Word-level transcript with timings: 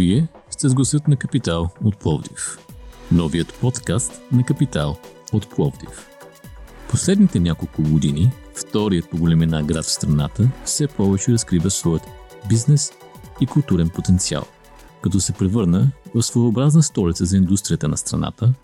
Вие 0.00 0.28
сте 0.50 0.68
с 0.68 0.74
гласът 0.74 1.08
на 1.08 1.16
Капитал 1.16 1.70
от 1.84 1.96
Пловдив. 1.96 2.58
Новият 3.12 3.54
подкаст 3.60 4.20
на 4.32 4.44
Капитал 4.44 4.96
от 5.32 5.50
Пловдив. 5.50 6.08
Последните 6.90 7.40
няколко 7.40 7.82
години 7.82 8.30
вторият 8.54 9.10
по 9.10 9.16
големина 9.18 9.62
град 9.62 9.84
в 9.84 9.90
страната 9.90 10.48
все 10.64 10.86
повече 10.86 11.32
разкрива 11.32 11.70
своят 11.70 12.02
бизнес 12.48 12.92
и 13.40 13.46
културен 13.46 13.88
потенциал, 13.88 14.44
като 15.02 15.20
се 15.20 15.32
превърна 15.32 15.90
в 16.14 16.22
своеобразна 16.22 16.82
столица 16.82 17.24
за 17.24 17.36
индустрията 17.36 17.88
на 17.88 17.96
страната, 17.96 18.54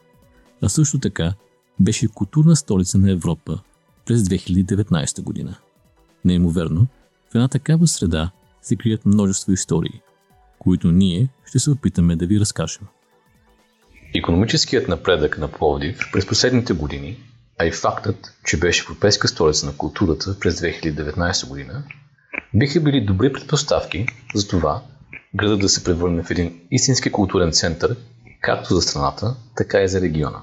а 0.62 0.68
също 0.68 0.98
така 0.98 1.34
беше 1.80 2.08
културна 2.08 2.56
столица 2.56 2.98
на 2.98 3.10
Европа 3.10 3.58
през 4.06 4.22
2019 4.22 5.22
година. 5.22 5.54
Неимоверно, 6.24 6.86
в 7.30 7.34
една 7.34 7.48
такава 7.48 7.86
среда 7.86 8.30
се 8.62 8.76
крият 8.76 9.06
множество 9.06 9.52
истории, 9.52 10.00
които 10.66 10.92
ние 10.92 11.28
ще 11.44 11.58
се 11.58 11.70
опитаме 11.70 12.16
да 12.16 12.26
ви 12.26 12.40
разкажем. 12.40 12.82
Економическият 14.14 14.88
напредък 14.88 15.38
на 15.38 15.48
Пловдив 15.48 16.00
през 16.12 16.26
последните 16.26 16.72
години, 16.72 17.18
а 17.58 17.66
и 17.66 17.72
фактът, 17.72 18.34
че 18.44 18.58
беше 18.58 18.84
Европейска 18.84 19.28
столица 19.28 19.66
на 19.66 19.76
културата 19.76 20.36
през 20.40 20.60
2019 20.60 21.48
година, 21.48 21.84
биха 22.54 22.80
били 22.80 23.00
добри 23.00 23.32
предпоставки 23.32 24.06
за 24.34 24.48
това 24.48 24.82
градът 25.34 25.60
да 25.60 25.68
се 25.68 25.84
превърне 25.84 26.22
в 26.22 26.30
един 26.30 26.60
истински 26.70 27.12
културен 27.12 27.52
център 27.52 27.96
както 28.40 28.74
за 28.74 28.82
страната, 28.82 29.36
така 29.56 29.82
и 29.82 29.88
за 29.88 30.00
региона. 30.00 30.42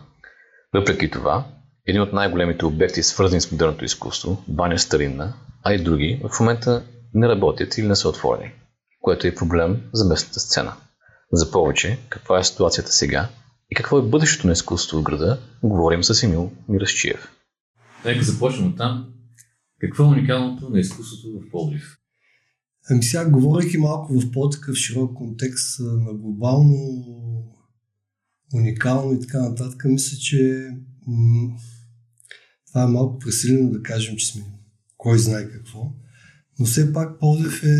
Въпреки 0.73 1.11
това, 1.11 1.45
един 1.87 2.01
от 2.01 2.13
най-големите 2.13 2.65
обекти, 2.65 3.03
свързани 3.03 3.41
с 3.41 3.51
модерното 3.51 3.85
изкуство, 3.85 4.43
Баня 4.47 4.79
Старинна, 4.79 5.33
а 5.63 5.73
и 5.73 5.83
други, 5.83 6.21
в 6.29 6.39
момента 6.39 6.83
не 7.13 7.27
работят 7.27 7.77
или 7.77 7.87
не 7.87 7.95
са 7.95 8.09
отворени, 8.09 8.51
което 9.03 9.27
е 9.27 9.35
проблем 9.35 9.81
за 9.93 10.05
местната 10.05 10.39
сцена. 10.39 10.73
За 11.31 11.51
повече, 11.51 11.99
каква 12.09 12.39
е 12.39 12.43
ситуацията 12.43 12.91
сега 12.91 13.29
и 13.71 13.75
какво 13.75 13.99
е 13.99 14.09
бъдещето 14.09 14.47
на 14.47 14.53
изкуството 14.53 14.99
в 14.99 15.03
града, 15.03 15.39
говорим 15.63 16.03
с 16.03 16.23
Емил 16.23 16.51
Мирасчиев. 16.69 17.27
Нека 18.05 18.23
започнем 18.23 18.67
от 18.67 18.77
там. 18.77 19.13
Какво 19.79 20.03
е 20.03 20.07
уникалното 20.07 20.69
на 20.69 20.79
изкуството 20.79 21.39
в 21.39 21.51
Пловдив? 21.51 21.97
Ами 22.89 23.03
сега, 23.03 23.29
говорейки 23.29 23.77
малко 23.77 24.19
в 24.19 24.31
по-такъв 24.31 24.75
широк 24.75 25.13
контекст 25.13 25.79
на 25.79 26.13
глобално, 26.13 26.75
уникално 28.53 29.13
и 29.13 29.19
така 29.19 29.39
нататък, 29.39 29.85
мисля, 29.85 30.17
че 30.17 30.69
м- 31.07 31.57
това 32.67 32.83
е 32.83 32.87
малко 32.87 33.19
пресилено 33.19 33.71
да 33.71 33.81
кажем, 33.81 34.15
че 34.15 34.27
сме 34.27 34.43
кой 34.97 35.19
знае 35.19 35.49
какво. 35.49 35.91
Но 36.59 36.65
все 36.65 36.93
пак 36.93 37.19
Пловдив 37.19 37.63
е 37.63 37.77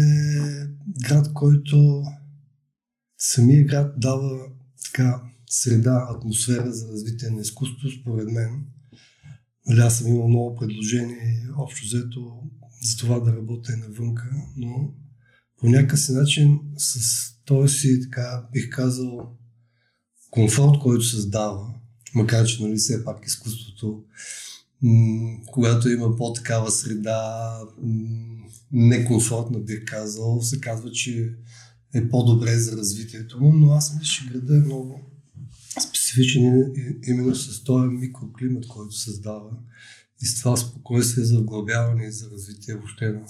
град, 1.01 1.33
който 1.33 2.03
самия 3.17 3.65
град 3.65 3.93
дава 3.97 4.47
така 4.85 5.21
среда, 5.49 6.07
атмосфера 6.09 6.73
за 6.73 6.87
развитие 6.87 7.29
на 7.29 7.41
изкуството, 7.41 8.01
според 8.01 8.31
мен. 8.31 8.65
Нали, 9.67 9.79
аз 9.79 9.97
съм 9.97 10.07
имал 10.07 10.27
много 10.27 10.55
предложения, 10.55 11.49
общо 11.57 11.85
взето, 11.85 12.41
за 12.81 12.97
това 12.97 13.19
да 13.19 13.35
работя 13.35 13.77
навънка, 13.77 14.29
но 14.57 14.93
по 15.59 15.69
някакъв 15.69 16.09
начин 16.09 16.59
с 16.77 16.99
този 17.45 17.77
си, 17.77 18.01
така 18.01 18.47
бих 18.53 18.69
казал, 18.69 19.37
комфорт, 20.31 20.79
който 20.79 21.03
създава, 21.03 21.73
макар 22.15 22.45
че 22.45 22.63
нали, 22.63 22.75
все 22.75 23.05
пак 23.05 23.25
изкуството, 23.25 24.03
м- 24.81 25.37
когато 25.47 25.89
има 25.89 26.15
по-такава 26.15 26.71
среда, 26.71 27.59
м- 27.83 28.42
некомфортна 28.73 29.59
бих 29.59 29.85
казал, 29.85 30.41
се 30.41 30.59
казва, 30.59 30.91
че 30.91 31.35
е 31.93 32.09
по-добре 32.09 32.59
за 32.59 32.77
развитието 32.77 33.39
му, 33.39 33.53
но 33.53 33.71
аз 33.71 33.93
мисля, 33.93 34.05
че 34.05 34.29
града 34.33 34.55
е 34.55 34.59
много 34.59 34.99
специфичен 35.89 36.73
именно 37.07 37.35
с 37.35 37.63
този 37.63 37.87
микроклимат, 37.87 38.67
който 38.67 38.95
създава 38.95 39.49
и 40.21 40.25
с 40.25 40.39
това 40.39 40.57
спокойствие 40.57 41.23
за 41.23 41.39
вглъбяване 41.39 42.05
и 42.05 42.11
за 42.11 42.29
развитие 42.29 42.75
въобще 42.75 43.09
на 43.09 43.21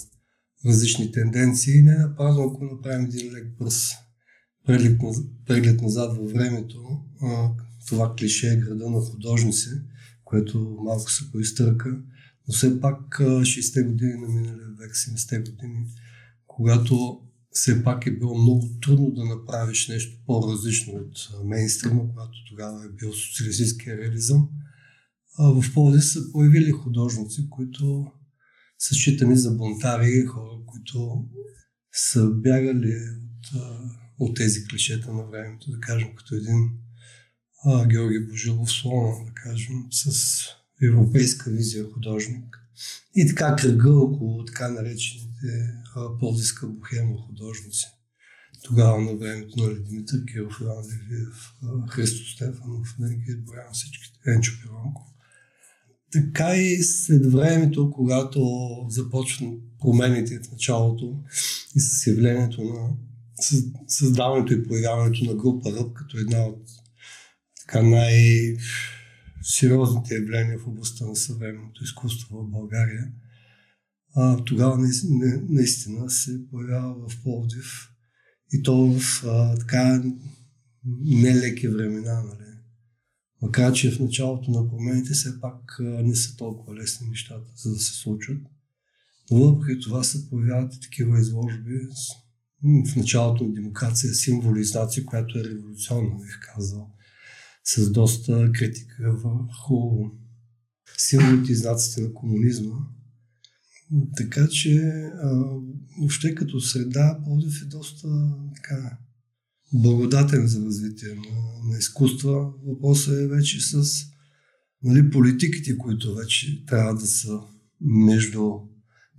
различни 0.66 1.12
тенденции. 1.12 1.82
Не 1.82 1.98
на 1.98 2.16
празно, 2.16 2.44
ако 2.44 2.66
направим 2.66 3.06
един 3.06 3.34
лек 3.34 3.58
бърз 3.60 3.92
преглед, 4.66 5.00
преглед 5.46 5.82
назад 5.82 6.18
във 6.18 6.32
времето, 6.32 7.02
това 7.88 8.16
клише 8.20 8.54
е 8.54 8.58
града 8.58 8.90
на 8.90 9.00
художници, 9.00 9.70
което 10.24 10.78
малко 10.84 11.12
се 11.12 11.32
поизтърка, 11.32 11.90
но 12.48 12.54
все 12.54 12.80
пак 12.80 13.20
60-те 13.20 13.84
години 13.84 14.14
на 14.14 14.28
миналия 14.28 14.68
век, 14.84 14.96
70-те 14.96 15.52
години, 15.52 15.86
когато 16.48 17.22
все 17.52 17.84
пак 17.84 18.08
е 18.08 18.18
било 18.18 18.38
много 18.38 18.70
трудно 18.82 19.12
да 19.12 19.26
направиш 19.26 19.88
нещо 19.88 20.18
по-различно 20.26 20.94
от 20.94 21.30
мейнстрима, 21.46 22.10
когато 22.10 22.46
тогава 22.50 22.86
е 22.86 22.90
бил 22.90 23.14
социалистическия 23.14 23.98
реализъм. 23.98 24.50
В 25.40 25.64
Пловдив 25.74 26.06
са 26.06 26.32
появили 26.32 26.72
художници, 26.72 27.50
които 27.50 28.12
са 28.80 28.96
считани 28.96 29.38
за 29.38 29.52
бунтари, 29.52 30.26
хора, 30.26 30.60
които 30.66 31.26
са 31.92 32.30
бягали 32.30 32.96
от, 32.96 33.64
от 34.20 34.36
тези 34.36 34.68
клишета 34.68 35.14
на 35.14 35.24
времето, 35.24 35.72
да 35.72 35.80
кажем, 35.80 36.16
като 36.16 36.36
един 36.36 36.70
а, 37.66 37.88
Георги 37.88 38.28
Божилов 38.28 38.72
Слона, 38.72 39.26
да 39.26 39.34
кажем, 39.34 39.76
с 39.92 40.46
европейска 40.84 41.52
визия 41.52 41.92
художник. 41.92 42.63
И 43.16 43.28
така 43.28 43.56
кръга 43.56 43.92
около 43.92 44.46
така 44.46 44.70
наречените 44.70 45.30
Полдиска 46.20 46.68
бухема 46.68 47.18
художници. 47.28 47.86
Тогава 48.64 49.02
на 49.02 49.16
времето 49.16 49.64
на 49.64 49.84
Димитър 49.84 50.26
Киров, 50.26 50.58
Иван 50.62 50.78
Левиев, 50.78 51.54
Христо 51.90 52.30
Стефанов, 52.30 52.96
Денки 53.00 53.36
Боян, 53.38 53.74
всичките, 53.74 54.20
Енчо 54.28 54.52
Пиронков. 54.62 55.06
Така 56.12 56.56
и 56.56 56.84
след 56.84 57.32
времето, 57.32 57.92
когато 57.92 58.42
започват 58.90 59.50
промените 59.80 60.40
в 60.40 60.52
началото 60.52 61.20
и 61.76 61.80
с 61.80 62.08
явлението 62.08 62.64
на 62.64 62.90
създаването 63.88 64.54
и 64.54 64.68
появяването 64.68 65.26
на 65.26 65.36
група 65.36 65.72
Ръб, 65.72 65.94
като 65.94 66.18
една 66.18 66.46
от 66.46 66.62
така 67.60 67.82
най- 67.82 68.58
сериозните 69.44 70.16
явления 70.16 70.60
в 70.60 70.68
областта 70.68 71.06
на 71.06 71.16
съвременното 71.16 71.84
изкуство 71.84 72.38
в 72.38 72.50
България, 72.50 73.12
а, 74.16 74.44
тогава 74.44 74.78
наистина, 74.78 75.42
наистина 75.50 76.10
се 76.10 76.50
появява 76.52 77.10
в 77.10 77.24
Пловдив 77.24 77.90
и 78.54 78.64
то 78.64 78.88
в 78.88 79.24
а, 79.26 79.58
така 79.58 80.04
нелеки 81.06 81.68
времена. 81.68 82.24
Нали. 82.24 82.50
Макар, 83.42 83.74
че 83.74 83.92
в 83.92 84.00
началото 84.00 84.52
на 84.52 84.70
промените 84.70 85.14
все 85.14 85.42
пак 85.42 85.80
а, 85.80 85.84
не 85.84 86.16
са 86.16 86.36
толкова 86.38 86.76
лесни 86.76 87.08
нещата, 87.08 87.52
за 87.56 87.74
да 87.74 87.80
се 87.80 87.94
случат. 87.94 88.42
Но 89.32 89.38
въпреки 89.38 89.82
това 89.82 90.04
се 90.04 90.30
появяват 90.30 90.76
и 90.76 90.80
такива 90.80 91.20
изложби 91.20 91.80
в 92.64 92.96
началото 92.96 93.44
на 93.44 93.54
демокрация, 93.54 94.14
символи 94.14 94.62
и 94.62 94.66
знаци, 94.66 95.06
която 95.06 95.40
е 95.40 95.44
революционна, 95.44 96.16
бих 96.16 96.40
казал 96.56 96.94
с 97.64 97.92
доста 97.92 98.52
критика 98.52 99.12
върху 99.12 100.10
знаците 101.56 102.02
на 102.02 102.14
комунизма. 102.14 102.76
Така 104.18 104.48
че 104.48 104.82
а, 105.24 105.30
въобще 106.00 106.36
като 106.36 106.60
среда 106.60 107.20
Пловдив 107.24 107.62
е 107.62 107.66
доста 107.66 108.08
така, 108.56 108.98
благодатен 109.74 110.48
за 110.48 110.66
развитие 110.66 111.10
на, 111.16 111.70
на 111.70 111.78
изкуства. 111.78 112.54
Въпросът 112.66 113.20
е 113.20 113.28
вече 113.28 113.62
с 113.62 114.06
нали, 114.84 115.10
политиките, 115.10 115.78
които 115.78 116.16
вече 116.16 116.66
трябва 116.66 116.96
да 116.96 117.06
са 117.06 117.40
между 117.82 118.52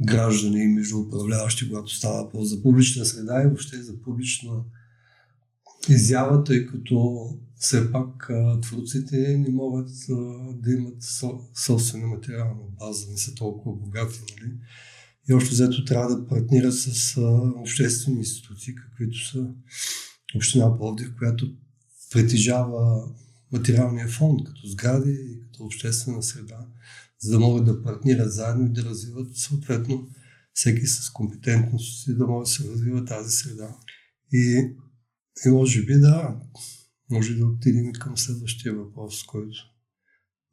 граждани 0.06 0.64
и 0.64 0.68
между 0.68 0.98
управляващи, 0.98 1.68
когато 1.68 1.96
става 1.96 2.30
по 2.30 2.44
за 2.44 2.62
публична 2.62 3.04
среда 3.04 3.42
и 3.42 3.46
въобще 3.46 3.82
за 3.82 4.02
публична 4.02 4.64
изява, 5.88 6.44
тъй 6.44 6.66
като 6.66 7.28
все 7.58 7.92
пак 7.92 8.30
творците 8.62 9.36
не 9.38 9.48
могат 9.48 9.90
да 10.54 10.72
имат 10.72 11.02
собствена 11.54 12.06
материална 12.06 12.62
база, 12.78 13.10
не 13.10 13.16
са 13.16 13.34
толкова 13.34 13.76
богати. 13.76 14.20
Нали? 14.20 14.52
И 15.28 15.34
още 15.34 15.50
взето 15.50 15.84
трябва 15.84 16.16
да 16.16 16.26
партнират 16.26 16.74
с 16.74 17.20
обществени 17.56 18.18
институции, 18.18 18.74
каквито 18.74 19.18
са 19.26 19.46
Община 20.36 20.78
Пловдив, 20.78 21.12
която 21.18 21.54
притежава 22.12 23.08
материалния 23.52 24.08
фонд 24.08 24.44
като 24.44 24.66
сгради 24.66 25.12
и 25.12 25.40
като 25.40 25.64
обществена 25.64 26.22
среда, 26.22 26.66
за 27.20 27.32
да 27.32 27.40
могат 27.40 27.64
да 27.64 27.82
партнират 27.82 28.32
заедно 28.32 28.66
и 28.66 28.72
да 28.72 28.84
развиват 28.84 29.36
съответно 29.36 30.08
всеки 30.54 30.86
с 30.86 31.10
компетентност 31.10 32.08
и 32.08 32.14
да 32.14 32.26
може 32.26 32.44
да 32.44 32.50
се 32.50 32.68
развива 32.68 33.04
тази 33.04 33.36
среда. 33.36 33.76
И, 34.32 34.70
и 35.46 35.48
може 35.48 35.84
би 35.84 35.94
да, 35.94 36.40
може 37.14 37.34
да 37.34 37.46
отидем 37.46 37.92
към 37.92 38.18
следващия 38.18 38.74
въпрос, 38.74 39.22
който 39.22 39.56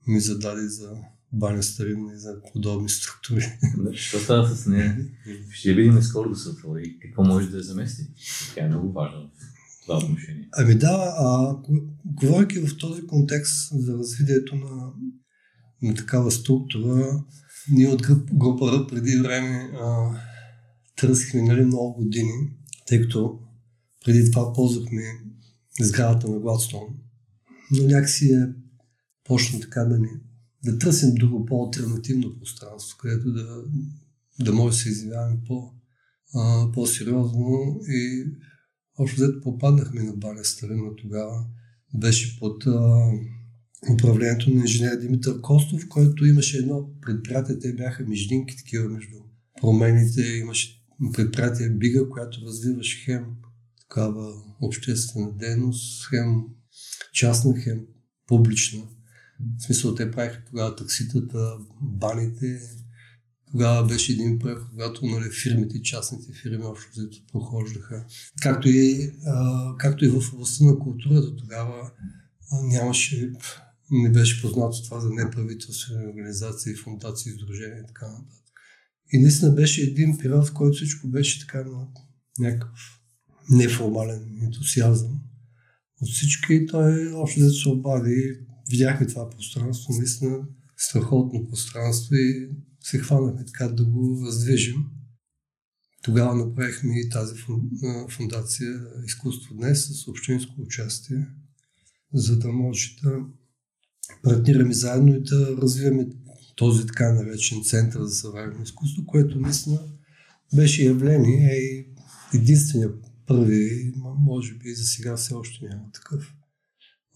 ми 0.07 0.19
зададе 0.19 0.67
за 0.67 0.91
баня 1.33 1.63
старинна 1.63 2.13
и 2.13 2.17
за 2.17 2.41
подобни 2.53 2.89
структури. 2.89 3.45
Що 3.93 4.19
става 4.19 4.55
с 4.55 4.65
нея? 4.65 4.97
Ще 5.51 5.73
видим 5.73 6.01
скоро 6.01 6.29
да 6.29 6.35
се 6.35 6.49
отвори. 6.49 6.99
Какво 7.01 7.23
може 7.23 7.49
да 7.49 7.57
я 7.57 7.63
замести? 7.63 8.03
Тя 8.55 8.65
е 8.65 8.67
много 8.67 8.91
важна 8.91 9.29
това 9.81 9.97
отношение. 9.97 10.49
Ами 10.57 10.75
да, 10.75 11.13
а, 11.17 11.55
говоряки 12.05 12.59
в 12.59 12.77
този 12.77 13.07
контекст 13.07 13.69
за 13.71 13.93
развитието 13.93 14.55
на, 14.55 14.91
на 15.81 15.95
такава 15.95 16.31
структура, 16.31 17.23
ние 17.71 17.87
от 17.87 18.01
група 18.33 18.87
преди 18.89 19.17
време 19.17 19.71
а, 19.81 20.15
търсихме 20.95 21.41
нали, 21.41 21.65
много 21.65 21.93
години, 22.03 22.31
тъй 22.87 23.01
като 23.01 23.39
преди 24.05 24.31
това 24.31 24.53
ползвахме 24.53 25.03
сградата 25.79 26.31
на 26.31 26.39
Гладстон, 26.39 26.87
но 27.71 27.83
някакси 27.83 28.25
е 28.33 28.47
почна 29.23 29.59
така 29.59 29.83
да 29.83 29.99
ни 29.99 30.09
да 30.65 30.77
търсим 30.77 31.13
друго 31.13 31.45
по-алтернативно 31.45 32.39
пространство, 32.39 32.97
където 32.97 33.31
да, 33.31 33.63
да 34.39 34.53
може 34.53 34.75
да 34.75 34.81
се 34.81 34.89
изявяваме 34.89 35.37
по, 35.47 35.73
по-сериозно. 36.73 37.79
И 37.87 38.25
общо 38.99 39.15
взето 39.15 39.41
попаднахме 39.41 40.03
на 40.03 40.13
Баня 40.13 40.43
Старина 40.43 40.95
тогава. 40.97 41.45
Беше 41.95 42.39
под 42.39 42.63
а, 42.67 43.11
управлението 43.93 44.49
на 44.49 44.61
инженер 44.61 44.95
Димитър 44.95 45.41
Костов, 45.41 45.87
който 45.87 46.25
имаше 46.25 46.57
едно 46.57 46.89
предприятие, 47.01 47.59
те 47.59 47.73
бяха 47.73 48.03
междинки 48.03 48.57
такива 48.57 48.89
между 48.89 49.17
промените, 49.61 50.21
имаше 50.21 50.83
предприятие 51.13 51.69
Бига, 51.69 52.09
която 52.09 52.45
развиваше 52.45 53.05
хем 53.05 53.25
такава 53.91 54.33
обществена 54.61 55.31
дейност, 55.37 56.09
хем 56.09 56.43
частна, 57.13 57.61
хем 57.63 57.79
публична. 58.27 58.81
В 59.59 59.63
смисъл, 59.63 59.95
те 59.95 60.11
правиха 60.11 60.43
тогава 60.49 60.75
такситата, 60.75 61.57
баните. 61.81 62.61
Тогава 63.51 63.87
беше 63.87 64.11
един 64.11 64.39
преход, 64.39 64.69
когато 64.69 65.05
нали, 65.05 65.29
фирмите, 65.43 65.81
частните 65.81 66.33
фирми 66.33 66.63
общо 66.63 66.91
взето 66.91 67.17
прохождаха. 67.31 68.05
Както 68.41 68.69
и, 68.69 69.11
а, 69.25 69.75
както 69.77 70.05
и 70.05 70.07
в 70.07 70.33
областта 70.33 70.65
на 70.65 70.79
културата 70.79 71.35
тогава 71.35 71.91
а, 72.51 72.63
нямаше, 72.63 73.31
не 73.91 74.09
беше 74.09 74.41
познато 74.41 74.83
това 74.83 74.99
за 74.99 75.09
неправителствени 75.09 76.07
организации, 76.07 76.75
фундации, 76.75 77.29
издружения 77.29 77.79
и 77.79 77.87
така 77.87 78.07
нататък. 78.07 78.45
И 79.13 79.19
наистина 79.19 79.51
беше 79.51 79.81
един 79.81 80.17
период, 80.17 80.47
в 80.47 80.53
който 80.53 80.75
всичко 80.75 81.07
беше 81.07 81.39
така 81.39 81.63
на 81.63 81.87
някакъв 82.39 83.00
неформален 83.51 84.39
ентусиазъм 84.43 85.19
от 86.01 86.09
всички 86.09 86.65
той 86.65 87.13
общо 87.13 87.39
взето 87.39 87.55
се 87.55 87.69
обади 87.69 88.39
видяхме 88.69 89.07
това 89.07 89.29
пространство, 89.29 89.93
наистина 89.93 90.39
страхотно 90.77 91.47
пространство 91.49 92.15
и 92.15 92.49
се 92.83 92.99
хванахме 92.99 93.45
така 93.45 93.67
да 93.67 93.85
го 93.85 94.23
раздвижим. 94.25 94.85
Тогава 96.03 96.35
направихме 96.35 96.99
и 96.99 97.09
тази 97.09 97.35
фундация 98.09 98.81
Изкуство 99.05 99.55
днес 99.55 99.87
с 99.87 100.07
общинско 100.07 100.61
участие, 100.61 101.27
за 102.13 102.39
да 102.39 102.47
може 102.47 102.95
да 103.03 103.19
партнираме 104.23 104.73
заедно 104.73 105.15
и 105.15 105.21
да 105.21 105.57
развиваме 105.57 106.07
този 106.55 106.87
така 106.87 107.11
наречен 107.11 107.63
център 107.63 108.03
за 108.03 108.15
съвременно 108.15 108.63
изкуство, 108.63 109.05
което 109.05 109.39
наистина 109.39 109.79
беше 110.55 110.85
явление 110.85 111.57
и 111.57 111.87
единствения 112.33 112.89
първи, 113.31 113.93
може 114.19 114.53
би 114.53 114.73
за 114.73 114.83
сега 114.83 115.15
все 115.15 115.33
още 115.33 115.65
няма 115.65 115.91
такъв 115.91 116.33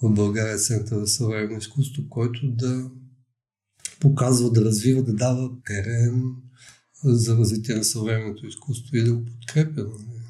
в 0.02 0.14
България 0.14 0.58
Център 0.58 1.00
за 1.00 1.08
съвременно 1.08 1.58
изкуство, 1.58 2.10
който 2.10 2.52
да 2.52 2.92
показва, 4.00 4.52
да 4.52 4.66
развива, 4.66 5.04
да 5.04 5.14
дава 5.14 5.52
терен 5.66 6.36
за 7.04 7.38
развитие 7.38 7.76
на 7.76 7.84
съвременното 7.84 8.48
изкуство 8.48 8.98
и 8.98 9.04
да 9.04 9.14
го 9.14 9.26
подкрепя. 9.26 9.84
Нали? 9.84 10.22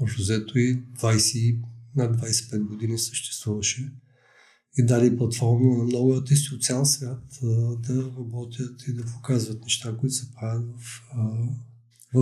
Общо 0.00 0.22
взето 0.22 0.58
и 0.58 0.82
20, 0.82 1.60
над 1.96 2.16
25 2.20 2.58
години 2.58 2.98
съществуваше 2.98 3.92
и 4.78 4.86
даде 4.86 5.16
платформа 5.16 5.76
на 5.76 5.84
много 5.84 6.14
артисти 6.14 6.54
от 6.54 6.62
цял 6.62 6.84
свят 6.84 7.38
да 7.78 8.12
работят 8.18 8.82
и 8.88 8.92
да 8.92 9.04
показват 9.04 9.62
неща, 9.62 9.96
които 9.96 10.14
се 10.14 10.32
правят 10.32 10.66
в, 10.78 11.02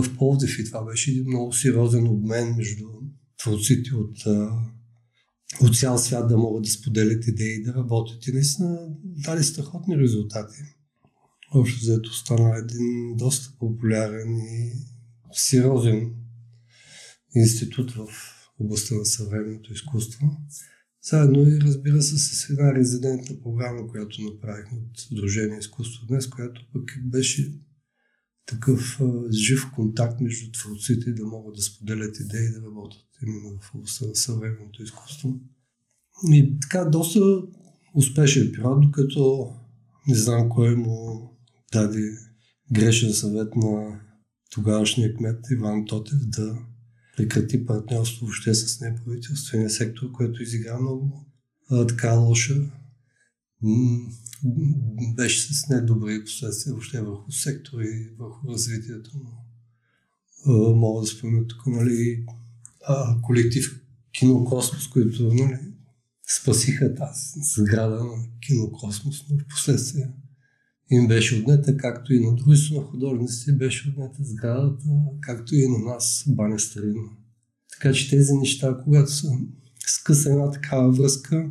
в 0.01 0.17
Пловдив. 0.17 0.59
И 0.59 0.65
това 0.65 0.85
беше 0.85 1.11
един 1.11 1.27
много 1.27 1.53
сериозен 1.53 2.07
обмен 2.07 2.55
между 2.55 2.85
творците 3.37 3.95
от 3.95 4.17
от 5.61 5.77
цял 5.77 5.97
свят 5.97 6.29
да 6.29 6.37
могат 6.37 6.63
да 6.63 6.69
споделят 6.69 7.27
идеи, 7.27 7.63
да 7.63 7.73
работят 7.73 8.27
и 8.27 8.31
наистина 8.31 8.77
дали 9.01 9.43
страхотни 9.43 9.97
резултати. 9.97 10.61
Общо 11.53 11.79
взето 11.79 12.13
стана 12.13 12.57
един 12.57 13.15
доста 13.15 13.53
популярен 13.59 14.37
и 14.37 14.71
сериозен 15.33 16.13
институт 17.35 17.91
в 17.91 18.07
областта 18.59 18.95
на 18.95 19.05
съвременното 19.05 19.73
изкуство. 19.73 20.37
Заедно 21.03 21.47
и 21.47 21.61
разбира 21.61 22.01
се 22.01 22.17
с 22.17 22.49
една 22.49 22.75
резидентна 22.75 23.41
програма, 23.43 23.87
която 23.87 24.21
направихме 24.21 24.77
от 24.77 25.15
Дружение 25.15 25.57
изкуство 25.57 26.07
днес, 26.07 26.27
която 26.27 26.61
пък 26.73 26.99
беше 27.03 27.53
такъв 28.45 29.01
жив 29.31 29.71
контакт 29.75 30.21
между 30.21 30.51
творците 30.51 31.13
да 31.13 31.25
могат 31.25 31.55
да 31.55 31.61
споделят 31.61 32.19
идеи 32.19 32.45
и 32.45 32.51
да 32.51 32.61
работят 32.67 33.01
именно 33.23 33.59
в 33.61 33.75
областта 33.75 34.05
на 34.05 34.15
съвременното 34.15 34.83
изкуство. 34.83 35.39
И 36.31 36.57
така, 36.61 36.85
доста 36.85 37.19
успешен 37.93 38.51
период, 38.51 38.81
докато 38.81 39.53
не 40.07 40.15
знам 40.15 40.49
кой 40.49 40.75
му 40.75 41.29
даде 41.73 42.17
грешен 42.71 43.13
съвет 43.13 43.55
на 43.55 43.99
тогавашния 44.51 45.15
кмет 45.15 45.39
Иван 45.51 45.85
Тотев 45.85 46.19
да 46.25 46.57
прекрати 47.17 47.65
партньорство 47.65 48.25
въобще 48.25 48.53
с 48.53 48.81
неправителствения 48.81 49.69
сектор, 49.69 50.11
което 50.11 50.43
изигра 50.43 50.79
много 50.79 51.25
а, 51.71 51.87
така 51.87 52.13
лоша. 52.13 52.71
Беше 55.15 55.53
с 55.53 55.69
недобри 55.69 56.23
последствия 56.23 56.73
въобще 56.73 57.01
върху 57.01 57.31
сектора 57.31 57.83
и 57.83 58.09
върху 58.19 58.47
развитието. 58.47 59.11
Но, 60.45 60.75
мога 60.75 61.01
да 61.01 61.07
спомня 61.07 61.47
тук, 61.47 61.67
нали, 61.67 62.25
а, 62.87 63.21
колектив 63.21 63.81
Кинокосмос, 64.11 64.87
които 64.87 65.33
нали, 65.33 65.59
спасиха 66.41 66.95
тази 66.95 67.39
сграда 67.55 68.03
на 68.03 68.25
Кинокосмос, 68.41 69.25
но 69.29 69.37
в 69.37 69.47
последствие 69.49 70.07
им 70.91 71.07
беше 71.07 71.35
отнета, 71.35 71.77
както 71.77 72.13
и 72.13 72.19
на 72.19 72.35
други 72.35 72.69
на 72.71 72.81
художниците 72.81 73.51
беше 73.51 73.89
отнета 73.89 74.23
сградата, 74.23 74.83
както 75.21 75.55
и 75.55 75.67
на 75.67 75.77
нас, 75.77 76.23
Баня 76.27 76.59
Старина. 76.59 77.01
Така 77.71 77.93
че 77.93 78.09
тези 78.09 78.33
неща, 78.33 78.77
когато 78.83 79.11
са 79.11 79.27
скъса 79.87 80.29
една 80.29 80.51
такава 80.51 80.91
връзка, 80.91 81.49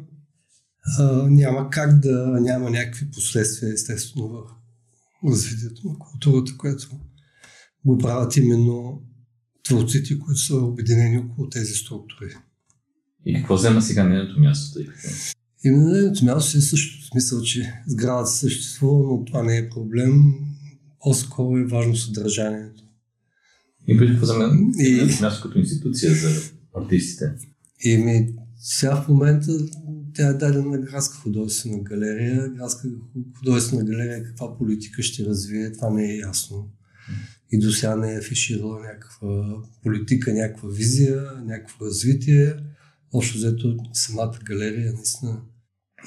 а, 0.99 1.29
няма 1.29 1.71
как 1.71 1.99
да 2.01 2.27
няма 2.41 2.71
някакви 2.71 3.11
последствия, 3.11 3.73
естествено, 3.73 4.29
в 4.29 5.31
развитието 5.31 5.89
на 5.89 5.99
културата, 5.99 6.53
което 6.57 6.89
го 7.85 7.99
правят 7.99 8.37
именно 8.37 9.03
творците, 9.63 10.19
които 10.19 10.41
са 10.41 10.57
обединени 10.57 11.19
около 11.19 11.49
тези 11.49 11.75
структури. 11.75 12.35
И 13.27 13.35
какво 13.35 13.55
взема 13.55 13.83
сега 13.83 14.05
нейното 14.05 14.41
място? 14.41 14.75
Тъй 14.75 14.87
като... 14.87 15.09
И 15.65 15.71
на 15.71 15.93
нейното 15.93 16.25
място 16.25 16.59
е 16.59 16.61
също 16.61 17.05
в 17.05 17.09
смисъл, 17.09 17.43
че 17.43 17.73
сградата 17.87 18.31
съществува, 18.31 19.09
но 19.09 19.25
това 19.25 19.43
не 19.43 19.57
е 19.57 19.71
проблем. 19.71 20.23
По-скоро 21.01 21.59
е 21.59 21.65
важно 21.65 21.97
съдържанието. 21.97 22.83
И 23.89 23.99
какво 23.99 24.23
взема 24.23 24.51
и... 24.79 25.19
място 25.21 25.43
като 25.43 25.59
институция 25.59 26.15
за 26.15 26.51
артистите? 26.77 27.33
И 27.85 27.97
ми, 27.97 28.35
сега 28.57 28.97
в 28.97 29.09
момента 29.09 29.53
тя 30.15 30.29
е 30.29 30.35
дадена 30.35 30.65
на 30.65 30.79
градска 30.79 31.17
художествена 31.17 31.83
галерия. 31.83 32.49
Градска 32.49 32.89
художествена 33.39 33.85
галерия 33.85 34.25
каква 34.25 34.59
политика 34.59 35.03
ще 35.03 35.25
развие, 35.25 35.73
това 35.73 35.91
не 35.91 36.13
е 36.13 36.17
ясно 36.17 36.71
и 37.55 37.59
до 37.59 37.73
сега 37.73 37.97
не 37.97 38.15
е 38.15 38.19
афиширала 38.19 38.81
някаква 38.81 39.63
политика, 39.83 40.33
някаква 40.33 40.69
визия, 40.69 41.33
някакво 41.45 41.87
развитие. 41.87 42.55
Общо 43.13 43.39
взето 43.39 43.77
самата 43.93 44.39
галерия 44.45 44.93
наистина 44.93 45.43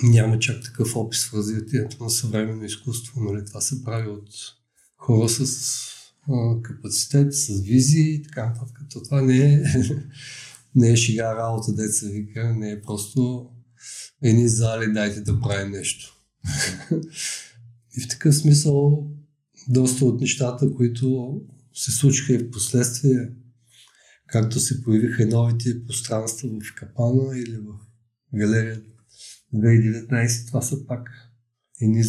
няма 0.04 0.40
чак 0.40 0.64
такъв 0.64 0.96
опис 0.96 1.26
в 1.26 1.34
развитието 1.34 2.04
на 2.04 2.10
съвременно 2.10 2.66
изкуство. 2.66 3.22
Нали? 3.22 3.46
Това 3.46 3.62
се 3.62 3.84
прави 3.84 4.10
от 4.10 4.30
хора 4.98 5.30
с 5.30 5.42
а, 6.30 6.62
капацитет, 6.62 7.34
с 7.34 7.62
визии 7.62 8.14
и 8.14 8.24
така 8.24 8.46
нататък. 8.46 8.82
Това 9.04 9.22
не 9.22 9.54
е, 9.54 9.64
не 10.76 10.92
е 10.92 10.96
шига 10.96 11.36
работа, 11.36 11.74
деца 11.74 12.08
вика, 12.08 12.56
не 12.56 12.72
е 12.72 12.82
просто 12.82 13.50
едни 14.24 14.48
зали, 14.50 14.94
дайте 14.94 15.22
да 15.22 15.40
правим 15.40 15.72
нещо. 15.72 16.24
и 17.98 18.02
в 18.02 18.08
такъв 18.10 18.36
смисъл 18.36 19.08
доста 19.70 20.06
от 20.06 20.22
нещата, 20.22 20.72
които 20.76 21.40
се 21.74 21.92
случиха 21.92 22.34
и 22.34 22.38
в 22.38 22.52
последствие, 22.52 23.30
както 24.28 24.60
се 24.60 24.84
появиха 24.84 25.26
новите 25.26 25.86
пространства 25.86 26.50
в 26.50 26.76
Капана 26.76 27.40
или 27.40 27.58
в 27.58 27.80
галерия 28.38 28.82
2019, 29.56 30.48
това 30.48 30.62
са 30.62 30.86
пак 30.86 31.10
едни 31.82 32.04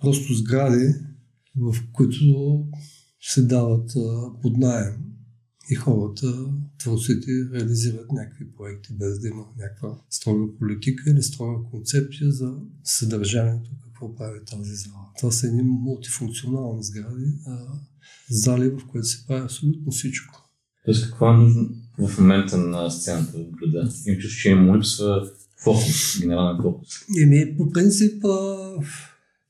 просто 0.00 0.34
сгради, 0.34 0.94
в 1.56 1.76
които 1.92 2.64
се 3.20 3.42
дават 3.42 3.90
под 4.42 4.56
найем 4.56 5.13
и 5.70 5.74
хората, 5.74 6.46
творците, 6.78 7.30
реализират 7.52 8.12
някакви 8.12 8.52
проекти, 8.56 8.92
без 8.92 9.20
да 9.20 9.28
има 9.28 9.44
някаква 9.58 9.98
строга 10.10 10.58
политика 10.58 11.10
или 11.10 11.22
строга 11.22 11.70
концепция 11.70 12.32
за 12.32 12.54
съдържанието, 12.84 13.70
какво 13.84 14.14
прави 14.14 14.38
тази 14.50 14.74
зала. 14.74 15.06
Това 15.18 15.32
са 15.32 15.46
едни 15.46 15.62
мултифункционални 15.62 16.84
сгради, 16.84 17.26
а, 17.46 17.58
зали, 18.30 18.68
в 18.68 18.80
които 18.90 19.06
се 19.06 19.26
прави 19.26 19.42
абсолютно 19.44 19.92
всичко. 19.92 20.50
Тоест, 20.84 21.04
какво 21.04 21.30
е 21.30 21.36
нужно 21.36 21.68
в 21.98 22.18
момента 22.18 22.56
на 22.56 22.90
сцената 22.90 23.38
в 23.38 23.50
града? 23.50 23.92
Им 24.06 24.18
чувство, 24.18 24.40
че 24.40 24.54
му 24.54 24.76
липсва 24.76 25.30
фокус, 25.64 26.20
генерален 26.20 26.62
фокус. 26.62 26.88
Еми, 27.22 27.56
по 27.56 27.70
принцип, 27.70 28.24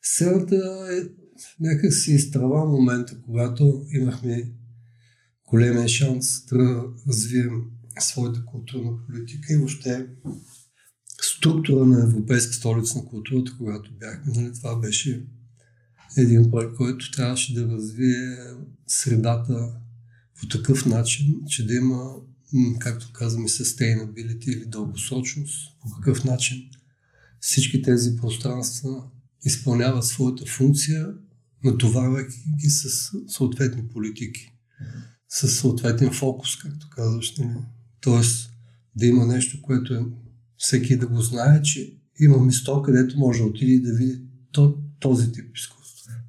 сцената 0.03 0.57
е 0.93 1.25
някак 1.61 1.93
си 1.93 2.13
изтрава 2.13 2.65
момента, 2.65 3.17
когато 3.25 3.83
имахме 3.93 4.53
големия 5.55 5.89
шанс 5.89 6.45
да 6.47 6.85
развием 7.09 7.63
своята 8.01 8.45
културна 8.45 8.91
политика 9.07 9.53
и 9.53 9.57
въобще 9.57 10.07
структура 11.23 11.87
на 11.87 12.05
Европейска 12.05 12.53
столица 12.53 12.99
на 12.99 13.05
културата, 13.05 13.53
когато 13.59 13.93
бяхме. 13.93 14.33
Нали, 14.37 14.53
това 14.55 14.81
беше 14.81 15.27
един 16.17 16.51
проект, 16.51 16.75
който 16.77 17.11
трябваше 17.11 17.55
да 17.55 17.69
развие 17.69 18.37
средата 18.87 19.75
по 20.41 20.49
такъв 20.49 20.87
начин, 20.87 21.35
че 21.49 21.67
да 21.67 21.75
има, 21.75 22.15
както 22.79 23.13
казваме, 23.13 23.49
sustainability 23.49 24.49
или 24.49 24.67
дългосрочност, 24.67 25.81
по 25.81 25.91
какъв 25.91 26.25
начин 26.25 26.71
всички 27.41 27.83
тези 27.83 28.17
пространства 28.17 29.05
изпълняват 29.45 30.05
своята 30.05 30.47
функция, 30.47 31.09
натоварвайки 31.65 32.39
ги 32.63 32.71
с 32.71 33.11
съответни 33.29 33.89
политики 33.89 34.55
с 35.29 35.49
съответен 35.49 36.13
фокус, 36.13 36.57
както 36.57 36.89
казваш. 36.91 37.37
Нали? 37.37 37.57
Тоест 38.01 38.51
да 38.97 39.07
има 39.07 39.27
нещо, 39.27 39.63
което 39.63 39.95
е, 39.95 40.05
всеки 40.57 40.99
да 40.99 41.07
го 41.07 41.21
знае, 41.21 41.63
че 41.63 41.97
има 42.21 42.39
место, 42.39 42.83
където 42.83 43.19
може 43.19 43.39
да 43.39 43.45
отиде 43.45 43.73
и 43.73 43.83
да 43.83 43.95
види 43.95 44.21
то, 44.53 44.79
този 45.01 45.33
тип 45.33 45.57
изкуство. 45.57 45.85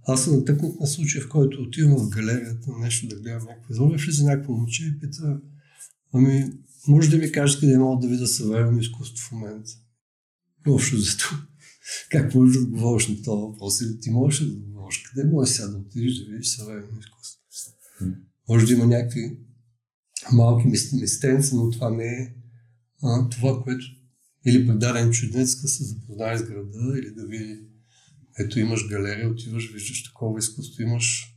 Аз 0.08 0.24
съм 0.24 0.36
натъкнат 0.36 0.80
на 0.80 0.88
случай, 0.88 1.22
в 1.22 1.30
който 1.30 1.62
отивам 1.62 1.98
в 1.98 2.10
галерията 2.10 2.72
на 2.72 2.78
нещо 2.78 3.08
да 3.08 3.16
гледам 3.16 3.44
някакво 3.44 3.74
изложение, 3.74 4.06
влиза 4.06 4.25
някакво 4.25 4.54
момче 4.54 4.86
и 4.86 5.00
пита, 5.00 5.40
ами, 6.14 6.52
може 6.88 7.10
да 7.10 7.18
ми 7.18 7.32
кажеш 7.32 7.60
къде 7.60 7.78
мога 7.78 8.08
да 8.08 8.14
видя 8.14 8.28
съвременно 8.28 8.80
изкуство 8.80 9.28
в 9.28 9.32
момента? 9.32 9.72
Общо 10.68 10.98
зато. 10.98 11.25
Как 12.12 12.36
можеш 12.36 12.58
да 12.58 12.64
отговориш 12.64 13.08
на 13.08 13.16
този 13.16 13.42
въпрос? 13.42 13.82
Или 13.82 14.00
ти 14.00 14.10
можеш 14.10 14.40
да 14.40 14.54
отговориш? 14.54 15.04
Къде 15.04 15.30
можеш 15.30 15.56
сега 15.56 15.68
да 15.68 15.78
отидеш 15.78 16.18
да 16.18 16.32
видиш 16.32 16.48
съвременно 16.48 17.00
изкуство? 17.00 17.42
Може 18.50 18.66
да 18.66 18.74
има 18.74 18.86
някакви 18.86 19.40
малки 20.34 20.68
местенца, 20.94 21.56
но 21.56 21.70
това 21.70 21.90
не 21.90 22.08
е 22.08 22.34
а, 23.04 23.30
това, 23.30 23.64
което 23.64 23.86
или 24.46 24.68
предаден 24.68 25.12
чуднец, 25.12 25.56
се 25.66 25.84
запознае 25.84 26.38
с 26.38 26.44
града, 26.44 27.00
или 27.00 27.12
да 27.12 27.28
види, 27.28 27.60
ето 28.40 28.60
имаш 28.60 28.88
галерия, 28.90 29.30
отиваш, 29.30 29.74
виждаш 29.74 30.04
такова 30.04 30.40
изкуство, 30.40 30.84
имаш 30.84 31.36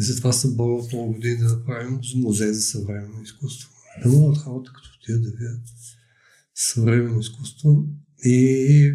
и 0.00 0.02
затова 0.02 0.32
са 0.32 0.54
боря 0.54 0.74
от 0.74 0.92
много 0.92 1.12
години 1.12 1.36
да 1.36 1.56
направим 1.56 2.00
музей 2.14 2.52
за 2.52 2.62
съвременно 2.62 3.22
изкуство. 3.22 3.70
Да 4.02 4.08
могат 4.08 4.38
хората, 4.38 4.72
като 4.74 4.88
отидат 5.02 5.22
да 5.22 5.30
видят 5.30 5.62
съвременно 6.54 7.20
изкуство. 7.20 7.84
И 8.24 8.94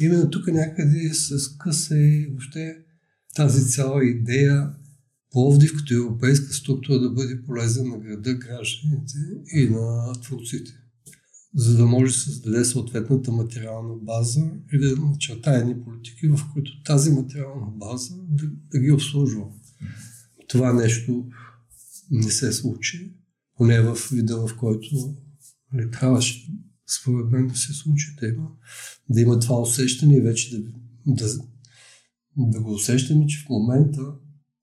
именно 0.00 0.30
тук 0.30 0.46
някъде 0.46 1.14
се 1.14 1.38
скъса 1.38 1.98
и 1.98 2.26
въобще 2.26 2.76
тази 3.34 3.70
цяла 3.70 4.04
идея 4.04 4.70
Пловдив 5.38 5.76
като 5.76 5.94
европейска 5.94 6.52
структура 6.52 7.00
да 7.00 7.10
бъде 7.10 7.42
полезен 7.42 7.88
на 7.88 7.98
града, 7.98 8.34
гражданите 8.34 9.18
и 9.54 9.68
на 9.68 10.12
творците, 10.22 10.72
за 11.54 11.76
да 11.76 11.86
може 11.86 12.12
да 12.12 12.18
създаде 12.18 12.64
съответната 12.64 13.32
материална 13.32 13.94
база 13.96 14.50
и 14.72 14.78
да 14.78 14.96
начертае 14.96 15.58
едни 15.58 15.84
политики, 15.84 16.28
в 16.28 16.40
които 16.52 16.82
тази 16.82 17.10
материална 17.10 17.66
база 17.66 18.14
да, 18.28 18.46
да 18.70 18.78
ги 18.78 18.92
обслужва. 18.92 19.44
Това 20.48 20.72
нещо 20.72 21.26
не 22.10 22.30
се 22.30 22.52
случи, 22.52 23.16
поне 23.56 23.80
в 23.80 23.98
вида, 24.12 24.46
в 24.46 24.56
който 24.56 24.94
не 25.72 25.82
нали, 25.82 25.90
трябваше 25.90 26.48
според 27.00 27.30
мен 27.30 27.46
да 27.46 27.56
се 27.56 27.72
случи, 27.72 28.16
да 28.20 28.26
има, 28.26 28.48
да 29.10 29.20
има 29.20 29.38
това 29.38 29.60
усещане 29.60 30.16
и 30.16 30.20
вече 30.20 30.56
да, 30.56 30.72
да, 31.06 31.38
да 32.36 32.60
го 32.60 32.72
усещаме, 32.72 33.26
че 33.26 33.38
в 33.38 33.48
момента 33.48 34.02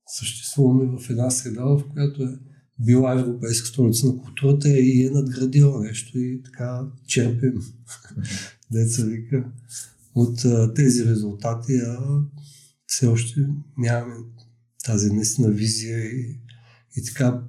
съществуваме 0.06 0.98
в 0.98 1.10
една 1.10 1.30
среда, 1.30 1.64
в 1.64 1.82
която 1.92 2.22
е 2.22 2.38
била 2.78 3.20
Европейска 3.20 3.66
столица 3.66 4.06
на 4.06 4.16
културата 4.16 4.68
и 4.68 5.06
е 5.06 5.10
надградила 5.10 5.80
нещо 5.80 6.18
и 6.18 6.42
така 6.42 6.86
черпим, 7.06 7.52
деца 8.70 9.04
вика, 9.04 9.44
от 10.14 10.44
а, 10.44 10.74
тези 10.74 11.04
резултати, 11.04 11.76
а 11.76 11.98
все 12.86 13.06
още 13.06 13.48
нямаме 13.78 14.14
тази 14.84 15.10
наистина 15.10 15.50
визия 15.50 16.04
и, 16.04 16.40
и 16.96 17.04
така 17.04 17.42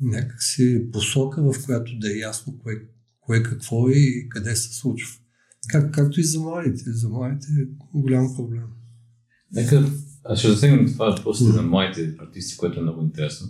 някакси 0.00 0.90
посока, 0.92 1.42
в 1.42 1.64
която 1.64 1.98
да 1.98 2.12
е 2.12 2.18
ясно 2.18 2.58
кое, 2.58 2.74
кое 3.20 3.42
какво 3.42 3.88
е 3.88 3.92
и 3.92 4.28
къде 4.28 4.56
се 4.56 4.74
случва. 4.74 5.18
Как, 5.68 5.94
както 5.94 6.20
и 6.20 6.24
за 6.24 6.40
младите. 6.40 6.92
За 6.92 7.08
младите 7.08 7.46
е 7.60 7.66
голям 7.94 8.34
проблем. 8.36 8.66
Нека 9.52 9.90
ще 10.36 10.48
засегнем 10.48 10.92
това 10.92 11.16
после 11.24 11.44
за 11.44 11.62
моите 11.62 12.14
артисти, 12.18 12.56
което 12.56 12.80
е 12.80 12.82
много 12.82 13.02
интересно. 13.02 13.48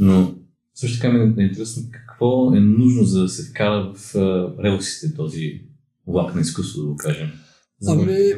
Но 0.00 0.34
също 0.74 1.00
така 1.00 1.12
ми 1.12 1.42
е 1.42 1.46
интересно 1.46 1.82
какво 1.90 2.54
е 2.54 2.60
нужно 2.60 3.04
за 3.04 3.22
да 3.22 3.28
се 3.28 3.50
вкара 3.50 3.92
в 3.96 4.14
релсите 4.64 5.14
този 5.14 5.60
влак 6.06 6.34
на 6.34 6.40
изкуство, 6.40 6.82
да 6.82 6.88
го 6.88 6.96
кажем. 6.96 7.28
ами, 7.86 8.32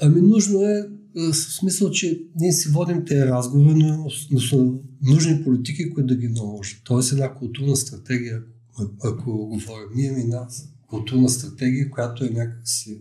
ами 0.00 0.20
нужно 0.20 0.62
е 0.62 0.88
в 1.14 1.34
смисъл, 1.34 1.90
че 1.90 2.22
ние 2.36 2.52
си 2.52 2.68
водим 2.68 3.04
тези 3.04 3.24
разговори, 3.24 3.74
но, 3.74 4.08
но 4.30 4.40
са 4.40 4.72
нужни 5.02 5.44
политики, 5.44 5.90
които 5.90 6.06
да 6.06 6.16
ги 6.16 6.28
наложат. 6.28 6.80
Тоест 6.84 7.12
една 7.12 7.34
културна 7.34 7.76
стратегия, 7.76 8.42
ако 9.04 9.48
говорим, 9.48 9.88
ние 9.94 10.08
една 10.08 10.48
културна 10.86 11.28
стратегия, 11.28 11.90
която 11.90 12.24
е 12.24 12.28
някакси 12.28 13.00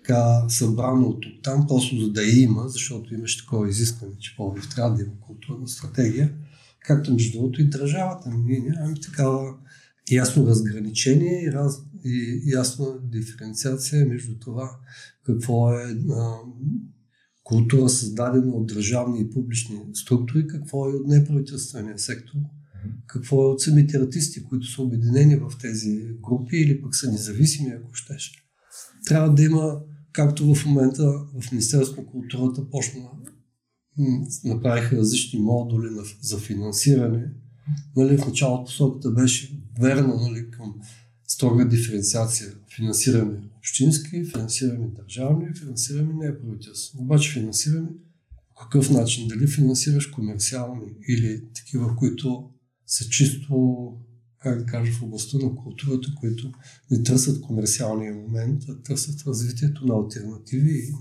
така 0.00 0.44
събрано 0.48 1.06
от 1.06 1.24
там, 1.42 1.66
просто 1.68 2.00
за 2.00 2.12
да 2.12 2.22
има, 2.24 2.68
защото 2.68 3.14
имаш 3.14 3.36
такова 3.36 3.68
изискване, 3.68 4.12
че 4.18 4.36
Пловдив 4.36 4.68
трябва 4.68 4.96
да 4.96 5.02
има 5.02 5.12
културна 5.20 5.68
стратегия, 5.68 6.32
както 6.86 7.12
между 7.12 7.38
другото 7.38 7.62
и 7.62 7.68
държавата. 7.68 8.30
Ние 8.30 8.60
нямаме 8.60 9.00
такава 9.00 9.54
ясно 10.10 10.46
разграничение 10.46 11.44
и, 11.44 11.52
раз, 11.52 11.74
и 12.04 12.42
ясна 12.46 12.86
диференциация 13.02 14.06
между 14.06 14.38
това 14.38 14.70
какво 15.26 15.72
е 15.72 15.96
а, 16.10 16.34
култура 17.44 17.88
създадена 17.88 18.52
от 18.52 18.66
държавни 18.66 19.20
и 19.20 19.30
публични 19.30 19.76
структури, 19.94 20.46
какво 20.46 20.90
е 20.90 20.94
от 20.94 21.06
неправителствения 21.06 21.98
сектор, 21.98 22.38
какво 23.06 23.42
е 23.42 23.52
от 23.52 23.60
самите 23.60 23.96
артисти, 23.96 24.44
които 24.44 24.66
са 24.66 24.82
обединени 24.82 25.36
в 25.36 25.52
тези 25.60 26.08
групи 26.22 26.56
или 26.56 26.82
пък 26.82 26.96
са 26.96 27.10
независими, 27.10 27.70
ако 27.70 27.94
щеш. 27.94 28.32
Трябва 29.06 29.34
да 29.34 29.42
има 29.42 29.80
както 30.12 30.54
в 30.54 30.66
момента 30.66 31.04
в 31.40 31.52
Министерството 31.52 32.00
на 32.00 32.06
културата 32.06 32.70
почна 32.70 33.02
направиха 34.44 34.96
различни 34.96 35.40
модули 35.40 35.88
за 36.20 36.38
финансиране. 36.38 37.30
Нали, 37.96 38.18
в 38.18 38.26
началото 38.26 38.64
посоката 38.64 39.10
беше 39.10 39.62
верна 39.80 40.16
нали, 40.16 40.50
към 40.50 40.74
строга 41.26 41.68
диференциация. 41.68 42.48
Финансиране 42.76 43.38
общински, 43.58 44.24
финансиране 44.24 44.88
държавни, 44.88 45.54
финансиране 45.58 46.12
неправителствени. 46.14 47.04
Обаче 47.04 47.32
финансиране 47.32 47.88
по 48.48 48.54
какъв 48.62 48.90
начин? 48.90 49.28
Дали 49.28 49.46
финансираш 49.46 50.06
комерциални 50.06 50.92
или 51.08 51.44
такива, 51.54 51.96
които 51.96 52.50
са 52.86 53.08
чисто 53.08 53.92
как 54.42 54.58
да 54.58 54.66
кажа, 54.66 54.92
в 54.92 55.02
областта 55.02 55.38
на 55.38 55.54
културата, 55.54 56.08
които 56.20 56.52
не 56.90 57.02
търсят 57.02 57.40
комерциалния 57.40 58.14
момент, 58.14 58.62
а 58.68 58.82
търсят 58.82 59.22
развитието 59.26 59.86
на 59.86 59.94
альтернативи 59.94 60.70
и 60.70 60.90
на 60.92 60.98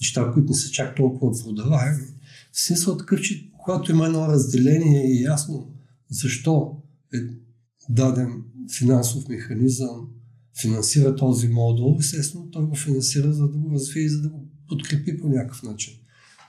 неща, 0.00 0.30
които 0.34 0.52
не 0.52 0.58
са 0.58 0.70
чак 0.70 0.96
толкова 0.96 1.44
продаваеми. 1.44 2.06
В 2.52 2.60
смисъл 2.60 2.96
такъв, 2.96 3.20
че 3.20 3.50
когато 3.58 3.90
има 3.90 4.06
едно 4.06 4.28
разделение 4.28 5.06
и 5.06 5.18
е 5.18 5.22
ясно 5.22 5.74
защо 6.10 6.76
е 7.14 7.18
даден 7.88 8.42
финансов 8.78 9.28
механизъм 9.28 10.08
финансира 10.60 11.16
този 11.16 11.48
модул, 11.48 11.96
естествено 12.00 12.50
той 12.50 12.64
го 12.64 12.74
финансира, 12.74 13.32
за 13.32 13.48
да 13.48 13.58
го 13.58 13.70
развие 13.70 14.04
и 14.04 14.08
за 14.08 14.22
да 14.22 14.28
го 14.28 14.48
подкрепи 14.68 15.18
по 15.18 15.28
някакъв 15.28 15.62
начин. 15.62 15.94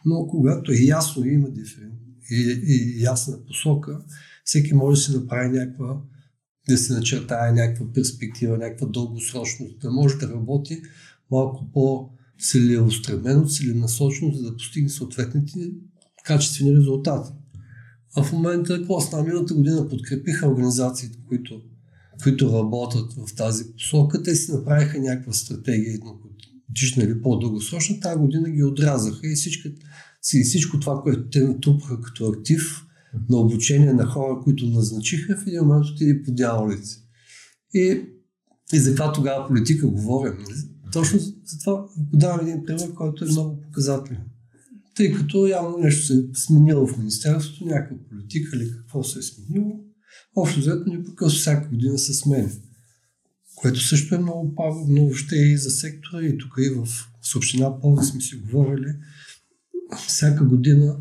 Но 0.05 0.27
когато 0.27 0.71
е 0.71 0.75
ясно 0.75 1.25
и 1.25 1.33
има 1.33 1.49
диферен, 1.51 1.91
и, 2.31 2.61
и 2.65 3.03
ясна 3.03 3.45
посока, 3.45 4.03
всеки 4.43 4.73
може 4.73 4.99
да 4.99 5.01
си 5.01 5.17
направи 5.17 5.57
някаква 5.57 6.01
да 6.69 6.77
се 6.77 6.93
начертае 6.93 7.51
някаква 7.51 7.85
перспектива, 7.93 8.57
някаква 8.57 8.87
дългосрочност, 8.87 9.79
да 9.79 9.91
може 9.91 10.17
да 10.17 10.29
работи 10.29 10.81
малко 11.31 11.71
по-целеустремено, 11.73 13.47
целенасочено, 13.47 14.33
за 14.33 14.43
да 14.43 14.57
постигне 14.57 14.89
съответните 14.89 15.71
качествени 16.25 16.77
резултати. 16.77 17.31
А 18.15 18.23
в 18.23 18.31
момента, 18.31 18.77
какво 18.77 19.01
стана? 19.01 19.23
Миналата 19.23 19.53
година 19.53 19.89
подкрепиха 19.89 20.47
организациите, 20.47 21.17
които, 21.27 21.61
които 22.23 22.53
работят 22.53 23.13
в 23.13 23.35
тази 23.35 23.63
посока. 23.73 24.23
Те 24.23 24.35
си 24.35 24.51
направиха 24.51 24.99
някаква 24.99 25.33
стратегия 25.33 25.93
едногодишна 25.93 27.03
или 27.03 27.21
по-дългосрочна. 27.21 27.99
Тази 27.99 28.19
година 28.19 28.49
ги 28.49 28.63
отрязаха 28.63 29.27
и 29.27 29.35
всичко, 29.35 29.69
всичко 30.21 30.79
това, 30.79 31.01
което 31.01 31.29
те 31.29 31.39
натрупаха 31.39 32.01
като 32.01 32.27
актив 32.27 32.85
на 33.29 33.37
обучение 33.37 33.93
на 33.93 34.05
хора, 34.05 34.41
които 34.43 34.65
назначиха, 34.65 35.37
в 35.37 35.47
един 35.47 35.61
момент 35.61 35.85
отиде 35.85 36.23
по 36.23 36.31
дяволите. 36.31 36.89
И, 37.73 38.01
и 38.73 38.79
за 38.79 38.89
каква 38.89 39.11
тогава 39.11 39.47
политика 39.47 39.87
говорим? 39.87 40.33
Нали? 40.33 40.59
Точно 40.93 41.19
за 41.19 41.59
това 41.63 41.85
давам 42.13 42.39
един 42.39 42.63
пример, 42.63 42.93
който 42.93 43.25
е 43.25 43.27
много 43.27 43.61
показателен 43.61 44.21
тъй 44.95 45.11
като 45.11 45.47
явно 45.47 45.77
нещо 45.77 46.05
се 46.05 46.13
е 46.13 46.21
сменило 46.33 46.87
в 46.87 46.97
Министерството, 46.97 47.65
някаква 47.65 47.97
политика 48.09 48.57
или 48.57 48.71
какво 48.71 49.03
се 49.03 49.19
е 49.19 49.21
сменило. 49.21 49.79
Общо 50.35 50.59
взето 50.59 50.89
непрекъснато 50.89 51.35
всяка 51.35 51.69
година 51.69 51.97
се 51.97 52.13
сменя. 52.13 52.49
Което 53.55 53.79
също 53.79 54.15
е 54.15 54.17
много 54.17 54.55
пагубно 54.55 55.01
въобще 55.01 55.35
и 55.35 55.57
за 55.57 55.69
сектора, 55.69 56.25
и 56.25 56.37
тук 56.37 56.53
и 56.59 56.69
в 56.69 56.87
Съобщина 57.21 57.79
Полни 57.81 58.05
сме 58.05 58.21
си 58.21 58.35
говорили. 58.35 58.95
Всяка 60.07 60.45
година, 60.45 60.97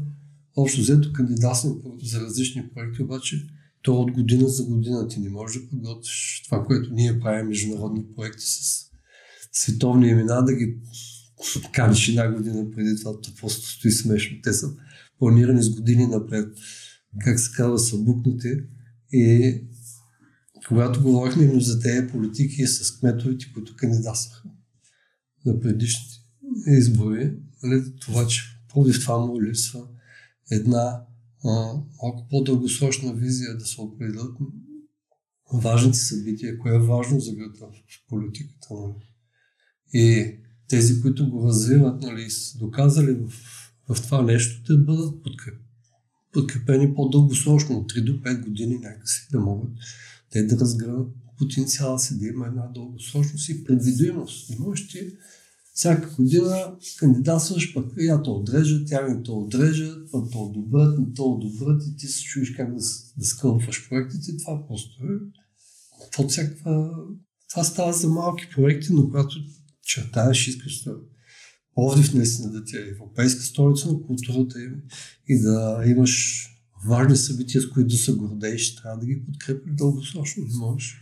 общо 0.57 0.81
взето 0.81 1.13
кандидатстваме 1.13 1.81
за 2.03 2.21
различни 2.21 2.69
проекти, 2.75 3.03
обаче 3.03 3.47
то 3.83 3.95
от 3.95 4.13
година 4.13 4.49
за 4.49 4.65
година 4.65 5.09
ти 5.09 5.21
не 5.21 5.31
можеш 5.31 5.63
да 5.63 5.69
подготвиш 5.69 6.43
това, 6.45 6.65
което 6.65 6.93
ние 6.93 7.21
правим 7.21 7.47
международни 7.47 8.05
проекти 8.17 8.45
с 8.45 8.87
световни 9.53 10.09
имена, 10.09 10.45
да 10.45 10.53
ги 10.53 10.77
каниш 11.73 12.09
една 12.09 12.33
година 12.33 12.71
преди 12.71 12.97
това, 13.01 13.21
то 13.21 13.35
просто 13.41 13.67
стои 13.67 13.93
смешно. 13.93 14.37
Те 14.43 14.53
са 14.53 14.67
планирани 15.19 15.63
с 15.63 15.71
години 15.71 16.07
напред. 16.07 16.59
Как 17.25 17.41
се 17.41 17.51
казва, 17.57 17.79
са 17.79 17.99
букнати. 17.99 18.49
И 19.13 19.55
когато 20.69 21.03
говорихме 21.03 21.45
именно 21.45 21.61
за 21.61 21.81
тези 21.81 22.07
политики 22.07 22.67
с 22.67 22.99
кметовете, 22.99 23.53
които 23.55 23.77
кандидатстваха 23.77 24.49
на 25.47 25.61
предишните 25.61 26.15
избори, 26.67 27.33
нали, 27.63 27.83
това, 28.01 28.27
че 28.27 28.43
поради 28.69 29.01
това 29.01 29.19
му 29.19 29.43
липсва 29.43 29.81
една 30.51 31.05
малко 32.03 32.27
по-дългосрочна 32.31 33.15
визия 33.15 33.57
да 33.57 33.65
се 33.65 33.81
определят 33.81 34.37
важните 35.55 35.99
събития, 35.99 36.59
кое 36.59 36.75
е 36.75 36.79
важно 36.79 37.21
за 37.21 37.35
града 37.35 37.59
в 37.59 38.09
политиката. 38.09 38.69
Нали. 38.71 38.95
И 39.93 40.37
тези, 40.69 41.03
които 41.03 41.31
го 41.31 41.49
развиват, 41.49 42.03
нали, 42.03 42.31
са 42.31 42.59
доказали 42.59 43.13
в, 43.13 43.29
в 43.89 44.03
това 44.03 44.23
нещо, 44.23 44.63
те 44.67 44.85
бъдат 44.85 45.23
подкреп, 45.23 45.61
подкрепени 46.33 46.95
по-дългосрочно, 46.95 47.79
от 47.79 47.93
3 47.93 48.05
до 48.05 48.13
5 48.13 48.45
години 48.45 48.79
някакси, 48.79 49.29
да 49.33 49.41
могат 49.41 49.71
те 50.31 50.43
да 50.43 50.61
разгърнат 50.61 51.09
потенциала 51.39 51.99
си, 51.99 52.19
да 52.19 52.27
има 52.27 52.47
една 52.47 52.67
дългосрочност 52.75 53.49
и 53.49 53.65
предвидимост. 53.65 54.59
Можеш 54.59 54.89
ти 54.89 55.13
всяка 55.75 56.15
година 56.17 56.77
кандидатстваш, 56.99 57.75
пък 57.75 57.93
я 57.99 58.23
то 58.23 58.33
отрежат, 58.33 58.89
тя 58.89 59.09
ми 59.09 59.23
то 59.23 59.39
отрежат, 59.39 60.11
пък 60.13 60.31
то 60.33 60.39
одобрят, 60.39 60.99
не 60.99 61.15
то 61.15 61.25
одобрят 61.25 61.83
и 61.87 61.97
ти 61.97 62.07
се 62.07 62.23
чуеш 62.23 62.51
как 62.51 62.75
да, 62.75 62.83
да 63.19 63.25
скълваш 63.25 63.89
проектите. 63.89 64.37
Това 64.37 64.67
просто 64.67 65.05
е 65.05 65.09
под 66.17 66.31
всякаква... 66.31 66.91
Това 67.51 67.65
става 67.65 67.93
за 67.93 68.09
малки 68.09 68.49
проекти, 68.55 68.93
но 68.93 69.05
когато 69.05 69.37
чертаеш, 69.83 70.49
искаш 70.49 70.83
да 70.83 70.93
Пловдив 71.75 72.15
наистина 72.15 72.53
да 72.53 72.65
ти 72.65 72.77
е 72.77 72.89
европейска 72.89 73.43
столица 73.43 73.93
на 73.93 74.03
културата 74.03 74.59
и 75.29 75.41
да 75.41 75.83
имаш 75.87 76.47
важни 76.89 77.17
събития, 77.17 77.63
с 77.63 77.69
които 77.69 77.89
да 77.89 77.97
се 77.97 78.13
гордееш, 78.13 78.77
трябва 78.77 78.99
да 78.99 79.07
ги 79.07 79.25
подкрепиш 79.27 79.73
дългосрочно. 79.75 80.45
Не 80.45 80.55
можеш 80.55 81.01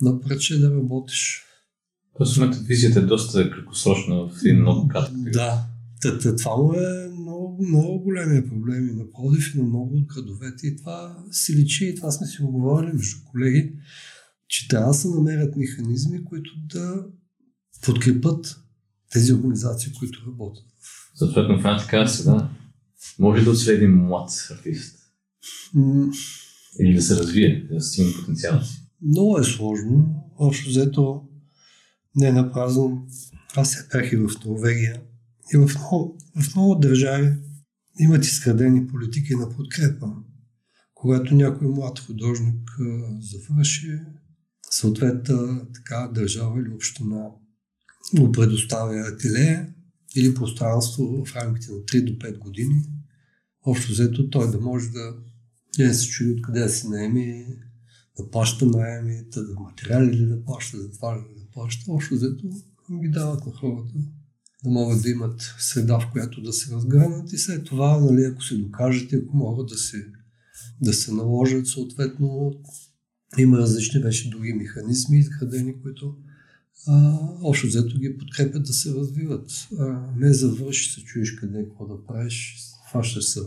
напрече 0.00 0.58
да 0.58 0.70
работиш. 0.70 1.44
Тоест, 2.18 2.34
в 2.34 2.38
момента 2.38 2.58
визията 2.62 2.98
е 2.98 3.02
доста 3.02 3.50
краткосрочна 3.50 4.28
в 4.28 4.30
един 4.44 4.60
много 4.60 4.88
кратък 4.88 5.14
Да, 5.32 5.68
това 6.38 6.56
му 6.56 6.72
е 6.72 7.08
много, 7.20 7.66
много 7.68 8.00
големия 8.00 8.48
проблем 8.48 8.88
и 8.88 8.92
на 8.92 9.10
Пловдив 9.12 9.54
и 9.54 9.58
на 9.58 9.64
много 9.64 9.96
от 9.96 10.06
градовете. 10.06 10.66
И 10.66 10.76
това 10.76 11.24
си 11.30 11.56
личи, 11.56 11.86
и 11.86 11.94
това 11.94 12.10
сме 12.10 12.26
си 12.26 12.42
оговорили 12.42 12.92
между 12.92 13.16
колеги, 13.30 13.72
че 14.48 14.68
трябва 14.68 14.88
да 14.88 14.94
се 14.94 15.08
намерят 15.08 15.56
механизми, 15.56 16.24
които 16.24 16.50
да 16.74 17.04
подкрепят 17.82 18.56
тези 19.12 19.32
организации, 19.32 19.92
които 19.98 20.26
работят. 20.26 20.64
Съответно, 21.14 21.54
една 21.54 21.78
така 21.78 22.06
сега 22.06 22.50
може 23.18 23.44
да 23.44 23.50
отследи 23.50 23.86
млад 23.86 24.30
артист. 24.50 24.98
Или 26.80 26.94
да 26.94 27.02
се 27.02 27.16
развие, 27.16 27.68
да 27.70 27.80
стигне 27.80 28.12
потенциал 28.20 28.62
си. 28.62 28.82
Много 29.02 29.38
е 29.38 29.44
сложно. 29.44 30.24
Общо 30.38 30.68
взето 30.68 31.27
не 32.16 32.26
е 32.26 32.32
на 32.32 32.52
празно. 32.52 33.06
Аз 33.56 33.70
се 33.70 33.88
бях 33.92 34.12
и 34.12 34.16
в 34.16 34.30
Норвегия. 34.46 35.02
И 35.54 35.56
в 35.56 35.70
много, 35.78 36.18
в 36.40 36.54
много 36.54 36.74
държави 36.74 37.36
имат 37.98 38.24
изградени 38.24 38.86
политики 38.86 39.34
на 39.34 39.48
подкрепа. 39.48 40.06
Когато 40.94 41.34
някой 41.34 41.68
млад 41.68 41.98
художник 41.98 42.70
завърши, 43.20 44.00
съответна 44.70 45.66
така 45.74 46.10
държава 46.14 46.60
или 46.60 46.74
община 46.74 47.30
му 48.18 48.32
предоставя 48.32 49.08
ателие 49.08 49.74
или 50.16 50.34
пространство 50.34 51.24
в 51.24 51.36
рамките 51.36 51.72
на 51.72 51.78
3 51.78 52.04
до 52.04 52.12
5 52.12 52.38
години. 52.38 52.84
Общо 53.66 53.92
взето 53.92 54.30
той 54.30 54.50
да 54.50 54.60
може 54.60 54.90
да 54.90 55.16
не 55.78 55.94
се 55.94 56.08
чуди 56.08 56.30
откъде 56.30 56.60
да 56.60 56.68
се 56.68 56.88
наеме, 56.88 57.46
да 58.18 58.30
плаща 58.30 58.66
найеми, 58.66 59.22
да 59.34 59.60
материали 59.60 60.12
ли 60.12 60.26
да 60.26 60.44
плаща, 60.44 60.78
за 60.78 60.90
това 60.90 61.14
да 61.14 61.37
плаща. 61.52 61.92
Общо 61.92 62.14
взето 62.14 62.48
ги 63.02 63.08
дават 63.08 63.46
на 63.46 63.52
хората 63.52 63.92
да 64.64 64.70
могат 64.70 65.02
да 65.02 65.10
имат 65.10 65.54
среда, 65.58 65.98
в 66.00 66.12
която 66.12 66.42
да 66.42 66.52
се 66.52 66.74
разгърнат 66.74 67.32
и 67.32 67.38
след 67.38 67.64
това, 67.64 68.00
нали, 68.00 68.24
ако 68.24 68.44
се 68.44 68.56
докажете, 68.56 69.16
ако 69.16 69.36
могат 69.36 69.68
да 69.68 69.78
се, 69.78 70.06
да 70.80 70.92
се 70.92 71.12
наложат, 71.12 71.66
съответно 71.66 72.52
има 73.38 73.58
различни 73.58 74.00
вече 74.00 74.30
други 74.30 74.52
механизми, 74.52 75.18
изградени, 75.18 75.82
които 75.82 76.16
а, 76.86 77.18
общо 77.42 77.66
взето 77.66 77.98
ги 77.98 78.18
подкрепят 78.18 78.62
да 78.62 78.72
се 78.72 78.94
развиват. 78.94 79.68
А, 79.78 79.84
не 80.16 80.32
завърши 80.32 80.92
се, 80.92 81.04
чуеш 81.04 81.34
къде, 81.34 81.64
какво 81.64 81.86
да 81.86 82.06
правиш, 82.06 82.56
фащаш 82.92 83.24
се 83.24 83.40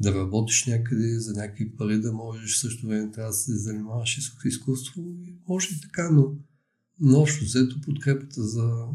да 0.00 0.14
работиш 0.14 0.66
някъде 0.66 1.20
за 1.20 1.32
някакви 1.32 1.76
пари, 1.76 2.00
да 2.00 2.12
можеш 2.12 2.56
също 2.56 2.86
време 2.86 3.10
трябва 3.10 3.30
да 3.30 3.36
се 3.36 3.56
занимаваш 3.56 4.18
с 4.20 4.44
изкуство. 4.44 5.02
Може 5.48 5.68
и 5.74 5.80
така, 5.80 6.10
но, 6.10 6.34
но 7.00 7.18
общо 7.18 7.44
взето 7.44 7.80
подкрепата 7.80 8.42
за, 8.42 8.86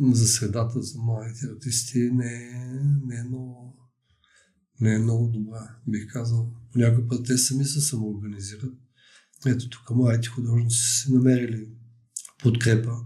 за 0.00 0.28
средата 0.28 0.82
за 0.82 0.98
младите 0.98 1.46
артисти 1.46 2.10
не 2.12 2.34
е, 2.34 2.80
не 3.06 3.16
е 3.16 3.24
много 3.24 3.80
не 4.80 4.94
е 4.94 4.98
много 4.98 5.28
добра, 5.28 5.76
бих 5.88 6.12
казал. 6.12 6.52
Понякога 6.72 7.08
път 7.08 7.26
те 7.26 7.38
сами 7.38 7.64
се 7.64 7.80
самоорганизират. 7.80 8.74
Ето 9.46 9.68
тук 9.68 9.90
младите 9.90 10.28
художници 10.28 10.76
са 10.76 11.04
се 11.04 11.12
намерили 11.12 11.68
подкрепа. 12.42 12.96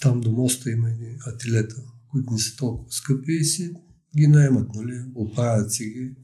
Там 0.00 0.20
до 0.20 0.32
моста 0.32 0.70
има 0.70 0.90
и 0.90 1.16
ателета, 1.26 1.82
които 2.10 2.32
не 2.32 2.38
са 2.38 2.56
толкова 2.56 2.92
скъпи 2.92 3.32
и 3.32 3.44
си 3.44 3.72
ги 4.18 4.26
наемат, 4.26 4.74
нали? 4.74 5.04
оправят 5.14 5.72
си 5.72 5.84
ги. 5.84 6.14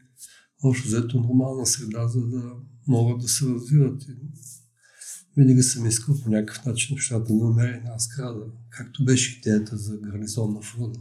Общо 0.63 0.89
взето 0.89 1.21
нормална 1.21 1.67
среда, 1.67 2.09
за 2.09 2.27
да 2.27 2.53
могат 2.87 3.21
да 3.21 3.29
се 3.29 3.47
развиват. 3.47 4.03
И 4.03 4.15
винаги 5.37 5.63
съм 5.63 5.87
искал 5.87 6.21
по 6.21 6.31
някакъв 6.31 6.65
начин 6.65 6.95
нещата 6.95 7.25
да 7.25 7.45
намеря 7.45 7.77
една 7.77 7.99
сграда, 7.99 8.45
както 8.71 9.05
беше 9.05 9.39
идеята 9.39 9.77
за 9.77 9.97
гарнизон 9.97 10.55
на 10.55 10.63
фруна. 10.63 10.95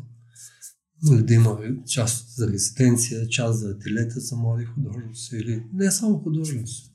Нали, 1.04 1.24
да 1.24 1.34
има 1.34 1.60
част 1.88 2.36
за 2.36 2.48
резиденция, 2.48 3.28
част 3.28 3.60
за 3.60 3.69
ателета 3.69 4.19
за 4.19 4.36
млади 4.36 4.65
художници 4.65 5.36
или 5.36 5.65
не 5.74 5.91
само 5.91 6.19
художници, 6.19 6.93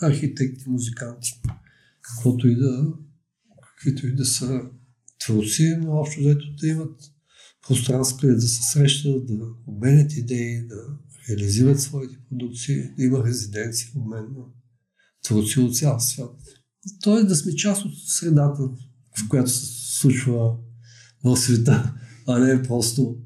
архитекти, 0.00 0.68
музиканти, 0.68 1.42
каквото 2.00 2.48
и 2.48 2.56
да 2.56 2.92
каквито 3.84 4.06
и 4.06 4.14
да 4.14 4.24
са 4.24 4.62
творци, 5.18 5.76
но 5.80 5.92
общо 5.92 6.20
взето 6.20 6.44
да 6.60 6.66
имат 6.66 7.00
пространство, 7.66 8.18
където 8.20 8.40
да 8.40 8.48
се 8.48 8.62
срещат, 8.62 9.26
да 9.26 9.44
обменят 9.66 10.12
идеи, 10.12 10.66
да 10.66 10.98
реализират 11.28 11.80
своите 11.80 12.18
продукции, 12.28 12.90
да 12.96 13.04
има 13.04 13.24
резиденция, 13.24 13.90
обмен 13.96 14.24
на 14.24 14.44
творци 15.22 15.60
от 15.60 15.76
цял 15.76 16.00
свят. 16.00 16.36
Тоест 17.02 17.28
да 17.28 17.36
сме 17.36 17.54
част 17.54 17.84
от 17.84 17.92
средата, 18.06 18.62
в 19.18 19.28
която 19.28 19.50
се 19.50 19.66
случва 19.98 20.56
в 21.24 21.36
света, 21.36 21.94
а 22.26 22.38
не 22.38 22.62
просто 22.62 23.16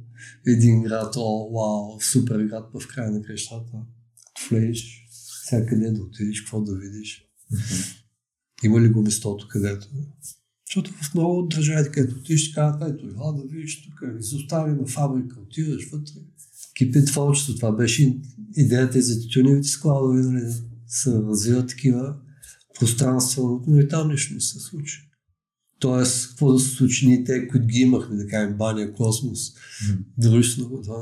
един 0.46 0.82
град, 0.82 1.14
о, 1.16 1.50
вау, 1.52 2.00
супер 2.00 2.44
град 2.44 2.70
в 2.74 2.86
края 2.86 3.10
на 3.10 3.22
крещата. 3.22 3.72
Влезеш, 4.50 5.08
всякъде 5.44 5.90
да 5.90 6.02
отидеш, 6.02 6.40
какво 6.40 6.60
да 6.60 6.76
видиш. 6.76 7.24
Mm-hmm. 7.52 7.96
Има 8.64 8.80
ли 8.80 8.88
го 8.88 9.02
местото, 9.02 9.48
където 9.48 9.88
защото 10.68 10.92
в 10.92 11.14
много 11.14 11.42
държави, 11.42 11.90
където 11.90 12.22
ти 12.22 12.38
ще 12.38 12.54
казват, 12.54 12.90
ето, 12.90 13.06
ела 13.06 13.32
да 13.32 13.42
видиш 13.42 13.82
тук, 13.82 14.02
изостави 14.20 14.72
на 14.72 14.86
фабрика, 14.86 15.40
отиваш 15.40 15.90
вътре, 15.90 16.12
кипи 16.76 17.04
творчество. 17.04 17.54
Това 17.54 17.72
беше 17.72 18.20
идеята 18.56 18.98
и 18.98 19.02
за 19.02 19.20
тютюневите 19.20 19.68
складове, 19.68 20.20
нали, 20.20 20.44
да 20.44 20.52
се 20.86 21.12
развиват 21.12 21.68
такива 21.68 22.16
пространства, 22.78 23.60
но 23.66 23.80
и 23.80 23.88
там 23.88 24.08
нищо 24.08 24.34
не 24.34 24.40
се 24.40 24.60
случи. 24.60 25.08
Тоест, 25.78 26.28
какво 26.28 26.52
да 26.52 26.58
се 26.58 26.68
случи 26.68 27.06
ние 27.06 27.24
те, 27.24 27.48
които 27.48 27.66
ги 27.66 27.78
имахме, 27.78 28.16
да 28.16 28.26
кажем, 28.26 28.56
Баня, 28.56 28.92
Космос, 28.92 29.38
mm. 29.50 29.98
дружество, 30.18 30.80
това, 30.82 31.00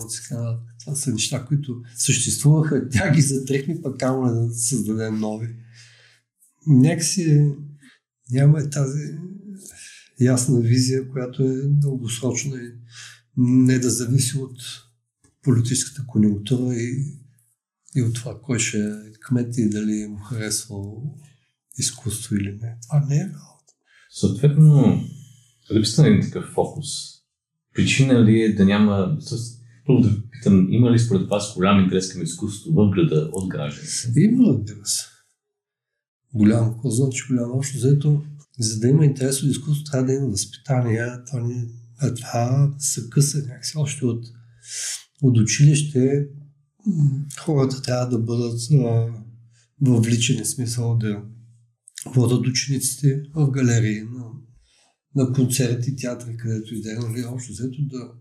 това 0.81 0.95
са 0.97 1.13
неща, 1.13 1.45
които 1.45 1.83
съществуваха, 1.97 2.89
тя 2.89 3.11
ги 3.11 3.21
затрехме, 3.21 3.83
пък 3.83 3.99
камо 3.99 4.35
да 4.35 4.55
създадем 4.55 5.19
нови. 5.19 5.49
Някакси 6.67 7.53
няма 8.31 8.71
тази 8.71 9.19
ясна 10.21 10.61
визия, 10.61 11.09
която 11.09 11.43
е 11.43 11.63
дългосрочна 11.63 12.57
и 12.57 12.73
не 13.37 13.79
да 13.79 13.91
зависи 13.91 14.39
от 14.39 14.59
политическата 15.43 16.07
конъюнктура 16.07 16.75
и, 16.75 17.05
и 17.97 18.03
от 18.03 18.15
това 18.15 18.41
кой 18.43 18.59
ще 18.59 18.79
е 18.79 19.13
кмет 19.21 19.59
и 19.59 19.69
дали 19.69 20.07
му 20.07 20.19
харесва 20.19 20.77
изкуство 21.79 22.37
или 22.37 22.59
не. 22.63 22.77
Това 22.89 23.07
не 23.09 23.17
е 23.17 23.25
работа. 23.25 23.73
Съответно, 24.11 25.01
липсата 25.75 26.03
на 26.03 26.09
един 26.09 26.21
такъв 26.21 26.45
фокус. 26.45 26.87
Причина 27.75 28.25
ли 28.25 28.41
е 28.41 28.55
да 28.55 28.65
няма... 28.65 29.19
Първо 29.87 30.01
да 30.01 30.23
питам, 30.31 30.67
има 30.71 30.91
ли 30.91 30.99
според 30.99 31.29
вас 31.29 31.55
голям 31.55 31.85
интерес 31.85 32.13
към 32.13 32.23
изкуството 32.23 32.75
в 32.75 32.91
града 32.91 33.31
от 33.33 33.49
гражданите? 33.49 34.21
Има, 34.21 34.49
разбира 34.49 34.87
се. 34.87 35.05
Голям, 36.35 36.73
какво 36.73 36.91
значи 36.91 37.23
голям? 37.29 37.51
Общо 37.51 37.77
взето, 37.77 38.23
за 38.59 38.81
да 38.81 38.89
има 38.89 39.05
интерес 39.05 39.43
от 39.43 39.51
изкуството, 39.51 39.91
трябва 39.91 40.07
да 40.07 40.13
има 40.13 40.29
възпитание. 40.29 41.07
Това, 41.27 41.41
не, 41.41 41.69
а 41.99 42.15
това 42.15 42.75
се 42.79 43.11
къса 43.11 43.39
някакси 43.39 43.79
още 43.79 44.07
от, 44.07 44.25
от 45.23 45.39
училище. 45.39 46.27
Хората 47.41 47.83
трябва 47.83 48.09
да 48.09 48.19
бъдат 48.19 48.61
а, 48.73 49.07
въвличани, 49.81 50.45
смисъл 50.45 50.97
да 50.97 51.23
водят 52.15 52.47
учениците 52.47 53.23
в 53.35 53.51
галерии, 53.51 54.01
на, 54.01 54.25
на 55.15 55.33
концерти, 55.33 55.97
театри, 55.97 56.37
където 56.37 56.75
и 56.75 56.83
да 56.83 56.93
е, 56.93 56.95
нали, 56.95 57.25
общо 57.25 57.53
взето 57.53 57.83
да 57.83 58.13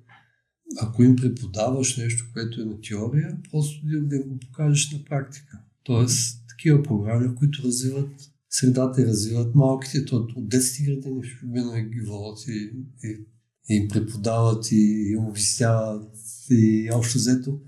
ако 0.81 1.03
им 1.03 1.15
преподаваш 1.15 1.97
нещо, 1.97 2.25
което 2.33 2.61
е 2.61 2.65
на 2.65 2.81
теория, 2.81 3.37
просто 3.51 3.81
да, 3.87 4.01
да 4.01 4.23
го 4.23 4.39
покажеш 4.39 4.91
на 4.91 5.03
практика. 5.03 5.59
Тоест, 5.83 6.41
такива 6.49 6.83
програми, 6.83 7.35
които 7.35 7.63
развиват 7.63 8.09
средата 8.49 9.01
и 9.01 9.05
развиват 9.05 9.55
малките, 9.55 10.05
то 10.05 10.15
от 10.35 10.49
детски 10.49 10.83
градини 10.83 11.21
в 11.21 11.27
чужбина 11.27 11.81
ги 11.81 12.01
водят 12.01 12.47
и, 12.47 12.71
и, 13.03 13.27
и 13.69 13.75
им 13.75 13.87
преподават 13.87 14.71
и 14.71 15.11
им 15.11 15.25
обясняват 15.25 16.15
и 16.49 16.89
общо 16.93 17.17
взето, 17.17 17.59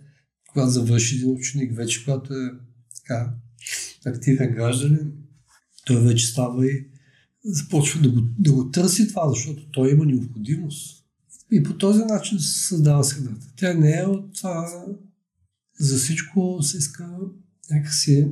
когато 0.50 0.70
завърши 0.70 1.16
един 1.16 1.32
ученик, 1.32 1.76
вече 1.76 2.04
когато 2.06 2.34
е 2.34 2.52
така 2.96 3.34
активен 4.06 4.52
гражданин, 4.52 5.14
той 5.88 6.02
вече 6.02 6.28
става 6.28 6.66
и 6.66 6.88
започва 7.46 8.02
да 8.02 8.10
го, 8.10 8.22
да 8.40 8.54
го 8.54 8.72
търси 8.72 9.08
това, 9.08 9.30
защото 9.30 9.72
той 9.72 9.92
има 9.92 10.06
необходимост. 10.06 11.04
И 11.52 11.64
по 11.64 11.78
този 11.78 12.04
начин 12.04 12.40
се 12.40 12.68
създава 12.68 13.04
средата. 13.04 13.48
Тя 13.58 13.74
не 13.74 14.00
е 14.00 14.04
от 14.04 14.36
това, 14.36 14.86
за 15.80 15.98
всичко 15.98 16.58
се 16.62 16.78
иска 16.78 17.18
някакси 17.72 18.28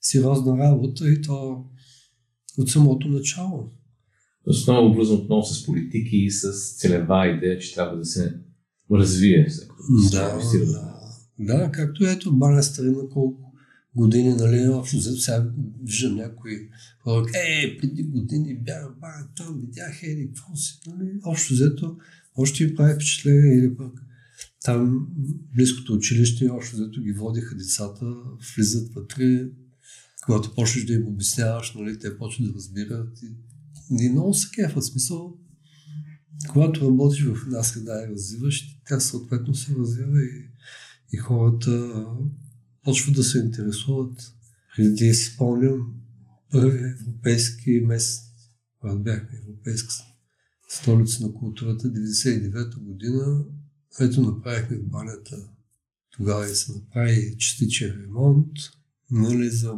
сериозна 0.00 0.58
работа 0.58 1.12
и 1.12 1.22
то 1.22 1.64
от 2.58 2.70
самото 2.70 3.08
начало. 3.08 3.72
Основно 4.46 4.90
обвързано 4.90 5.18
отново 5.18 5.42
с 5.42 5.66
политики 5.66 6.16
и 6.16 6.30
с 6.30 6.52
целева 6.78 7.26
идея, 7.26 7.58
че 7.58 7.74
трябва 7.74 7.96
да 7.96 8.04
се 8.04 8.40
развие. 8.92 9.48
Да, 10.10 10.38
да, 11.38 11.58
да, 11.58 11.70
както 11.72 12.04
ето 12.04 12.36
Баня 12.36 12.62
Старина 12.62 13.02
колко 13.12 13.43
години, 13.96 14.34
нали, 14.34 14.68
общо 14.68 14.96
взето 14.96 15.20
сега 15.20 15.50
виждам 15.82 16.14
някои 16.14 16.68
хора, 17.00 17.26
е, 17.34 17.78
преди 17.78 18.02
години 18.02 18.58
бях 18.58 18.98
бая 19.00 19.28
там, 19.36 19.60
видях 19.60 20.02
еди, 20.02 20.26
какво 20.26 20.56
си, 20.56 20.80
нали, 20.86 21.10
общо 21.24 21.54
взето, 21.54 21.98
още 22.36 22.64
ми 22.64 22.74
прави 22.74 22.94
впечатление 22.94 23.58
или 23.58 23.76
пък 23.76 23.92
там 24.64 25.08
близкото 25.54 25.94
училище, 25.94 26.50
общо 26.50 26.76
взето 26.76 27.00
ги 27.00 27.12
водиха 27.12 27.56
децата, 27.56 28.14
влизат 28.56 28.94
вътре, 28.94 29.48
когато 30.24 30.54
почнеш 30.54 30.84
да 30.84 30.92
им 30.92 31.06
обясняваш, 31.06 31.74
нали, 31.74 31.98
те 31.98 32.18
почват 32.18 32.48
да 32.48 32.54
разбират 32.54 33.22
и, 33.22 33.26
и 34.04 34.08
много 34.08 34.34
се 34.34 34.48
кефа, 34.54 34.82
смисъл, 34.82 35.38
когато 36.48 36.86
работиш 36.86 37.24
в 37.24 37.42
една 37.46 37.62
среда 37.62 38.02
и 38.04 38.12
развиваш, 38.12 38.80
тя 38.88 39.00
съответно 39.00 39.54
се 39.54 39.74
развива 39.74 40.22
и, 40.22 40.48
и 41.12 41.16
хората 41.16 42.04
почват 42.84 43.14
да 43.14 43.24
се 43.24 43.38
интересуват. 43.38 44.32
Преди 44.76 45.14
си 45.14 45.24
спомням 45.24 45.94
първи 46.50 46.84
европейски 46.84 47.70
месец, 47.70 48.20
когато 48.80 48.98
бяхме 48.98 49.38
европейска 49.42 49.94
столица 50.68 51.26
на 51.26 51.34
културата, 51.34 51.88
99-та 51.88 52.78
година, 52.80 53.44
ето 54.00 54.22
направихме 54.22 54.76
в 54.76 54.86
банята. 54.86 55.36
Тогава 56.10 56.50
и 56.50 56.54
се 56.54 56.72
направи 56.72 57.38
частичен 57.38 58.00
ремонт, 58.02 58.52
нали, 59.10 59.50
за... 59.50 59.74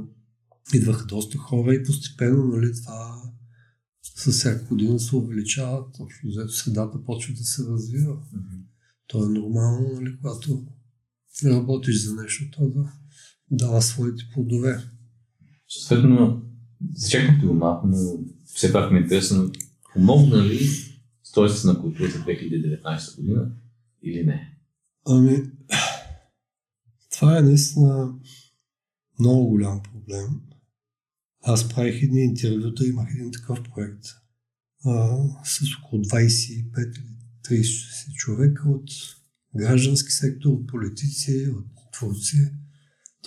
идваха 0.75 1.07
доста 1.07 1.39
хора 1.39 1.75
и 1.75 1.85
постепенно 1.85 2.45
нали, 2.45 2.73
това 2.83 3.23
със 4.17 4.39
всяка 4.39 4.65
година 4.65 5.01
се 5.01 5.17
увеличават, 5.17 6.01
общо 6.01 6.27
взето 6.27 6.53
средата 6.53 7.05
почва 7.05 7.35
да 7.35 7.45
се 7.45 7.63
развива. 7.65 8.15
Mm-hmm. 8.15 8.61
То 9.07 9.25
е 9.25 9.29
нормално, 9.29 10.01
нали, 10.01 10.17
когато 10.17 10.67
работиш 11.45 12.05
за 12.05 12.15
нещо, 12.15 12.45
то 12.53 12.69
да 12.69 12.93
дава 13.51 13.83
своите 13.83 14.25
плодове. 14.33 14.85
Съответно, 15.69 16.43
зачекнахте 16.95 17.47
го 17.47 17.55
малко, 17.55 17.87
но 17.87 17.97
все 18.45 18.73
пак 18.73 18.93
ми 18.93 18.99
е 18.99 19.03
интересно, 19.03 19.53
помогна 19.93 20.45
ли 20.45 20.69
стойството 21.23 21.73
на 21.73 21.81
културата 21.81 22.19
2019 22.19 23.17
година 23.17 23.53
или 24.03 24.25
не? 24.25 24.59
Ами, 25.07 25.43
това 27.13 27.39
е 27.39 27.43
наистина 27.43 28.15
много 29.19 29.49
голям 29.49 29.83
проблем. 29.83 30.41
Аз 31.43 31.69
правих 31.69 32.03
едни 32.03 32.21
интервюта, 32.21 32.87
имах 32.87 33.09
един 33.15 33.33
такъв 33.33 33.59
проект 33.75 34.05
а, 34.85 35.19
с 35.45 35.61
около 35.85 36.03
25 36.03 37.01
или 37.51 37.63
30 37.63 38.15
човека 38.15 38.69
от 38.69 38.91
граждански 39.57 40.13
сектор, 40.13 40.49
от 40.49 40.67
политици, 40.67 41.49
от 41.57 41.93
творци 41.93 42.51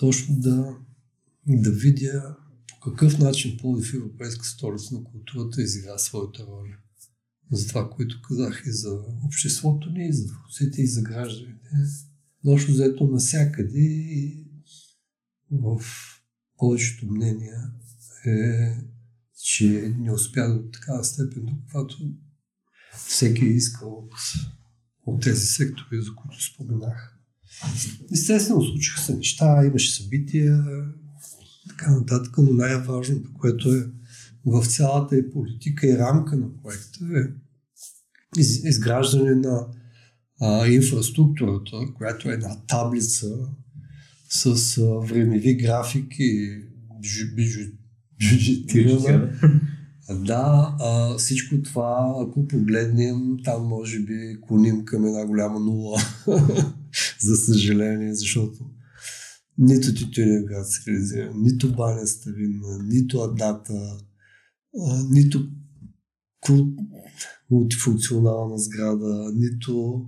точно 0.00 0.36
да, 0.38 0.76
да 1.46 1.70
видя 1.70 2.36
по 2.68 2.90
какъв 2.90 3.18
начин 3.18 3.56
Пловдив 3.56 3.94
Европейска 3.94 4.44
столица 4.44 4.94
на 4.94 5.04
културата 5.04 5.62
изигра 5.62 5.98
своята 5.98 6.46
роля. 6.46 6.76
За 7.52 7.68
това, 7.68 7.90
което 7.90 8.22
казах 8.22 8.62
и 8.66 8.72
за 8.72 9.00
обществото 9.24 9.90
ни, 9.90 10.08
и 10.08 10.12
за 10.12 10.26
творците, 10.26 10.82
и 10.82 10.86
за 10.86 11.02
гражданите. 11.02 11.68
Точно 12.44 12.74
взето 12.74 13.06
навсякъде 13.06 13.80
и 13.80 14.46
в 15.50 15.80
повечето 16.56 17.06
мнения 17.06 17.70
е, 18.26 18.76
че 19.42 19.94
не 19.98 20.12
успя 20.12 20.48
до 20.48 20.70
такава 20.70 21.04
степен, 21.04 21.44
до 21.44 21.52
каквато 21.60 21.98
всеки 23.06 23.44
е 23.44 23.48
искал 23.48 23.92
от, 23.92 24.12
от 25.14 25.22
тези 25.22 25.46
сектори, 25.46 26.02
за 26.02 26.14
които 26.14 26.44
споменах. 26.44 27.18
Естествено, 28.12 28.62
случиха 28.62 29.00
се 29.00 29.14
неща, 29.14 29.64
имаше 29.66 29.94
събития, 29.94 30.64
така 31.68 31.90
нататък, 31.90 32.34
но 32.38 32.52
най-важното, 32.52 33.30
което 33.40 33.74
е 33.74 33.86
в 34.46 34.66
цялата 34.66 35.16
и 35.16 35.30
политика 35.30 35.86
и 35.86 35.98
рамка 35.98 36.36
на 36.36 36.62
проекта 36.62 36.98
е 37.14 37.22
из, 38.40 38.64
изграждане 38.64 39.34
на 39.34 39.66
а, 40.40 40.66
инфраструктурата, 40.66 41.76
която 41.96 42.30
е 42.30 42.32
една 42.32 42.56
таблица 42.68 43.26
с 44.28 44.78
а, 44.78 45.06
времеви 45.06 45.54
графики, 45.54 46.58
бюджетирана. 48.20 49.32
Да, 50.14 50.76
а, 50.80 51.18
всичко 51.18 51.62
това, 51.62 52.14
ако 52.20 52.48
погледнем, 52.48 53.36
там 53.44 53.66
може 53.66 54.00
би 54.00 54.38
клоним 54.48 54.84
към 54.84 55.04
една 55.04 55.26
голяма 55.26 55.60
нула. 55.60 56.00
за 57.20 57.36
съжаление, 57.36 58.14
защото 58.14 58.70
нито 59.58 59.94
Тютюнев 59.94 60.44
град 60.44 60.70
се 60.70 60.90
реализира, 60.90 61.32
нито 61.34 61.72
Баня 61.72 62.06
Старина, 62.06 62.78
нито 62.82 63.20
Адата, 63.20 63.98
а, 64.80 65.04
нито 65.10 65.48
мултифункционална 67.50 68.58
сграда, 68.58 69.32
нито 69.34 70.04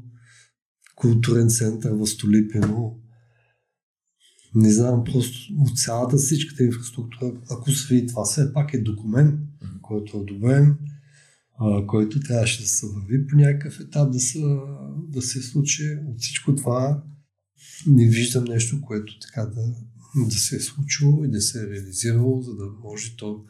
културен 0.97 1.49
център 1.49 1.93
в 1.93 2.07
Столипино. 2.07 2.99
Не 4.55 4.73
знам, 4.73 5.05
просто 5.05 5.53
от 5.59 5.79
цялата 5.79 6.17
всичката 6.17 6.65
инфраструктура, 6.65 7.33
ако 7.51 7.71
се 7.71 7.95
види 7.95 8.07
това, 8.07 8.25
все 8.25 8.53
пак 8.53 8.75
е 8.75 8.83
документ, 8.83 9.41
който 9.93 10.17
е 10.17 10.21
одобрен, 10.21 10.79
който 11.87 12.21
трябваше 12.21 12.63
да 12.63 12.69
се 12.69 12.87
върви 12.87 13.27
по 13.27 13.37
някакъв 13.37 13.81
етап 13.81 14.13
да 14.13 14.21
се, 14.21 14.39
да 15.09 15.23
се 15.23 15.43
случи. 15.43 15.99
От 16.09 16.21
всичко 16.21 16.55
това 16.55 17.03
не 17.87 18.07
виждам 18.07 18.45
нещо, 18.45 18.81
което 18.81 19.19
така 19.19 19.47
да, 19.47 19.75
да 20.29 20.35
се 20.35 20.57
е 20.57 20.61
случило 20.61 21.25
и 21.25 21.31
да 21.31 21.41
се 21.41 21.63
е 21.63 21.67
реализирало, 21.67 22.43
за 22.43 22.55
да 22.55 22.65
може 22.83 23.17
то 23.17 23.45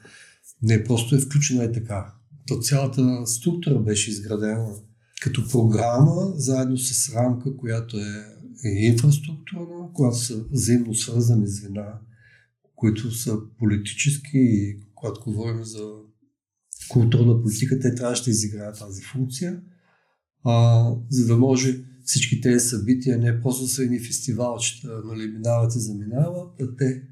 не 0.63 0.85
просто 0.85 1.17
е 1.17 1.21
включено 1.21 1.63
и 1.63 1.73
така. 1.73 2.15
То 2.47 2.61
цялата 2.61 3.27
структура 3.27 3.79
беше 3.79 4.11
изградена 4.11 4.75
като 5.21 5.49
програма, 5.49 6.33
заедно 6.35 6.79
с 6.79 7.15
рамка, 7.15 7.57
която 7.57 7.99
е, 7.99 8.25
е 8.65 8.87
инфраструктурна, 8.87 9.93
която 9.93 10.19
са 10.19 10.45
взаимно 10.51 10.95
свързани 10.95 11.47
звена, 11.47 11.93
които 12.77 13.15
са 13.15 13.39
политически 13.59 14.39
и 14.39 14.81
когато 14.95 15.21
говорим 15.21 15.65
за 15.65 15.91
културна 16.93 17.43
политика, 17.43 17.81
те 17.81 17.95
трябваше 17.95 18.25
да 18.25 18.31
изиграят 18.31 18.79
тази 18.79 19.03
функция, 19.03 19.61
а, 20.45 20.87
за 21.11 21.27
да 21.27 21.37
може 21.37 21.85
всички 22.05 22.41
тези 22.41 22.69
събития 22.69 23.19
не 23.19 23.41
просто 23.41 23.69
са 23.69 23.83
едни 23.83 23.99
фестивалчета, 23.99 25.03
нали, 25.05 25.27
минават 25.27 25.77
и 25.77 25.81
заминават, 25.81 26.61
а 26.61 26.77
те 26.77 27.03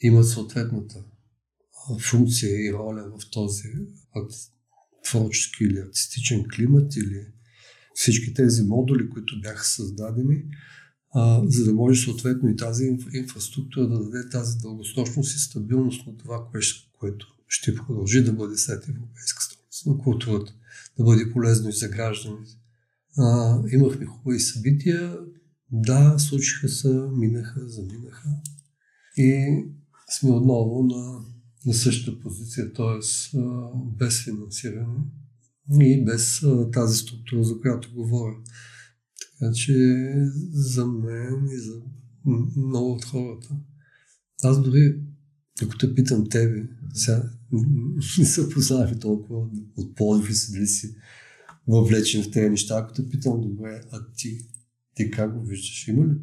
имат 0.00 0.28
съответната 0.28 1.04
функция 2.00 2.66
и 2.66 2.72
роля 2.72 3.12
в 3.18 3.30
този 3.30 3.68
творчески 5.04 5.64
или 5.64 5.78
артистичен 5.78 6.44
климат 6.54 6.96
или 6.96 7.26
всички 7.94 8.34
тези 8.34 8.62
модули, 8.62 9.10
които 9.10 9.40
бяха 9.40 9.64
създадени, 9.64 10.42
а, 11.14 11.42
за 11.46 11.64
да 11.64 11.72
може 11.72 12.04
съответно 12.04 12.48
и 12.48 12.56
тази 12.56 12.84
инфраструктура 13.14 13.88
да 13.88 14.04
даде 14.04 14.28
тази 14.28 14.58
дългосрочност 14.58 15.36
и 15.36 15.38
стабилност 15.38 16.06
на 16.06 16.16
това, 16.16 16.48
което 16.98 17.39
ще 17.50 17.74
продължи 17.74 18.24
да 18.24 18.32
бъде 18.32 18.56
след 18.56 18.88
Европейска 18.88 19.42
столица 19.42 19.90
на 19.90 19.98
културата, 19.98 20.52
да 20.98 21.04
бъде 21.04 21.32
полезно 21.32 21.68
и 21.68 21.72
за 21.72 21.88
гражданите. 21.88 22.50
А, 23.18 23.58
имахме 23.72 24.06
хубави 24.06 24.40
събития, 24.40 25.18
да, 25.72 26.18
случиха 26.18 26.68
се, 26.68 26.88
минаха, 27.12 27.68
заминаха 27.68 28.28
и 29.16 29.62
сме 30.10 30.30
отново 30.30 30.82
на, 30.82 31.20
на 31.66 31.74
същата 31.74 32.20
позиция, 32.20 32.72
т.е. 32.72 33.38
без 33.98 34.24
финансиране 34.24 35.04
и 35.80 36.04
без 36.04 36.42
а, 36.42 36.70
тази 36.70 36.98
структура, 36.98 37.44
за 37.44 37.60
която 37.60 37.94
говоря. 37.94 38.36
Така 39.38 39.52
че 39.52 39.74
за 40.52 40.86
мен 40.86 41.48
и 41.52 41.58
за 41.58 41.80
много 42.56 42.92
от 42.92 43.04
хората. 43.04 43.48
Аз 44.42 44.62
дори, 44.62 45.00
те 45.80 45.94
питам 45.94 46.28
тебе, 46.28 46.68
сега 46.94 47.30
не 48.18 48.24
се 48.24 48.48
познаваме 48.48 48.98
толкова 48.98 49.46
от 49.76 49.96
Плодив 49.96 50.30
и 50.30 50.34
си 50.34 50.52
дали 50.52 50.66
си 50.66 50.96
въвлечен 51.68 52.22
в 52.22 52.30
тези 52.30 52.50
неща. 52.50 52.74
Ако 52.78 52.92
те 52.92 53.08
питам, 53.08 53.40
добре, 53.40 53.80
а 53.92 53.98
ти, 54.16 54.38
ти 54.94 55.10
как 55.10 55.38
го 55.38 55.46
виждаш? 55.46 55.88
Има 55.88 56.06
ли? 56.06 56.16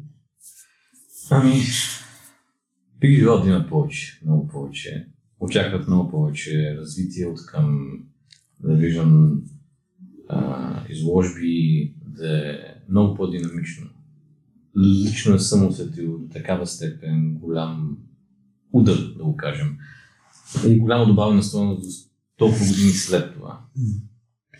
Ами, 1.30 1.62
бих 3.00 3.18
желал 3.18 3.42
да 3.42 3.48
има 3.48 3.66
повече, 3.68 4.20
много 4.24 4.48
повече. 4.48 5.08
Очакват 5.40 5.88
много 5.88 6.10
повече 6.10 6.76
развитие 6.80 7.26
от 7.26 7.46
към 7.46 7.90
да 8.60 8.74
виждам 8.74 9.42
а, 10.28 10.84
изложби 10.88 11.94
да 12.06 12.50
е 12.50 12.58
много 12.88 13.14
по-динамично. 13.14 13.90
Лично 14.78 15.38
съм 15.38 15.66
усетил 15.66 16.18
до 16.18 16.28
такава 16.28 16.66
степен 16.66 17.34
голям 17.34 17.98
удар, 18.72 18.96
да 19.16 19.24
го 19.24 19.36
кажем. 19.36 19.78
И 20.66 20.78
голяма 20.78 21.06
добавена 21.06 21.42
стойност 21.42 21.82
до 21.82 22.08
толкова 22.36 22.66
години 22.66 22.92
след 22.92 23.34
това. 23.34 23.66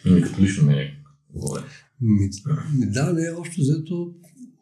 Mm. 0.06 0.22
Като 0.22 0.42
лично 0.42 0.64
ме 0.64 1.02
говоря. 1.34 1.64
Ми, 2.00 2.30
да, 2.72 3.12
не, 3.12 3.30
още 3.30 3.60
взето 3.60 4.14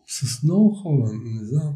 с 0.08 0.42
много 0.42 0.74
хора, 0.74 1.12
не 1.24 1.44
знам. 1.44 1.74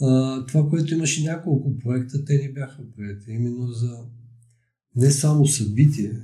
А, 0.00 0.46
това, 0.46 0.68
което 0.68 0.94
имаше 0.94 1.24
няколко 1.24 1.78
проекта, 1.78 2.24
те 2.24 2.36
ни 2.36 2.52
бяха 2.52 2.82
прияти. 2.96 3.30
Именно 3.30 3.66
за 3.66 4.04
не 4.96 5.10
само 5.10 5.46
събитие, 5.46 6.22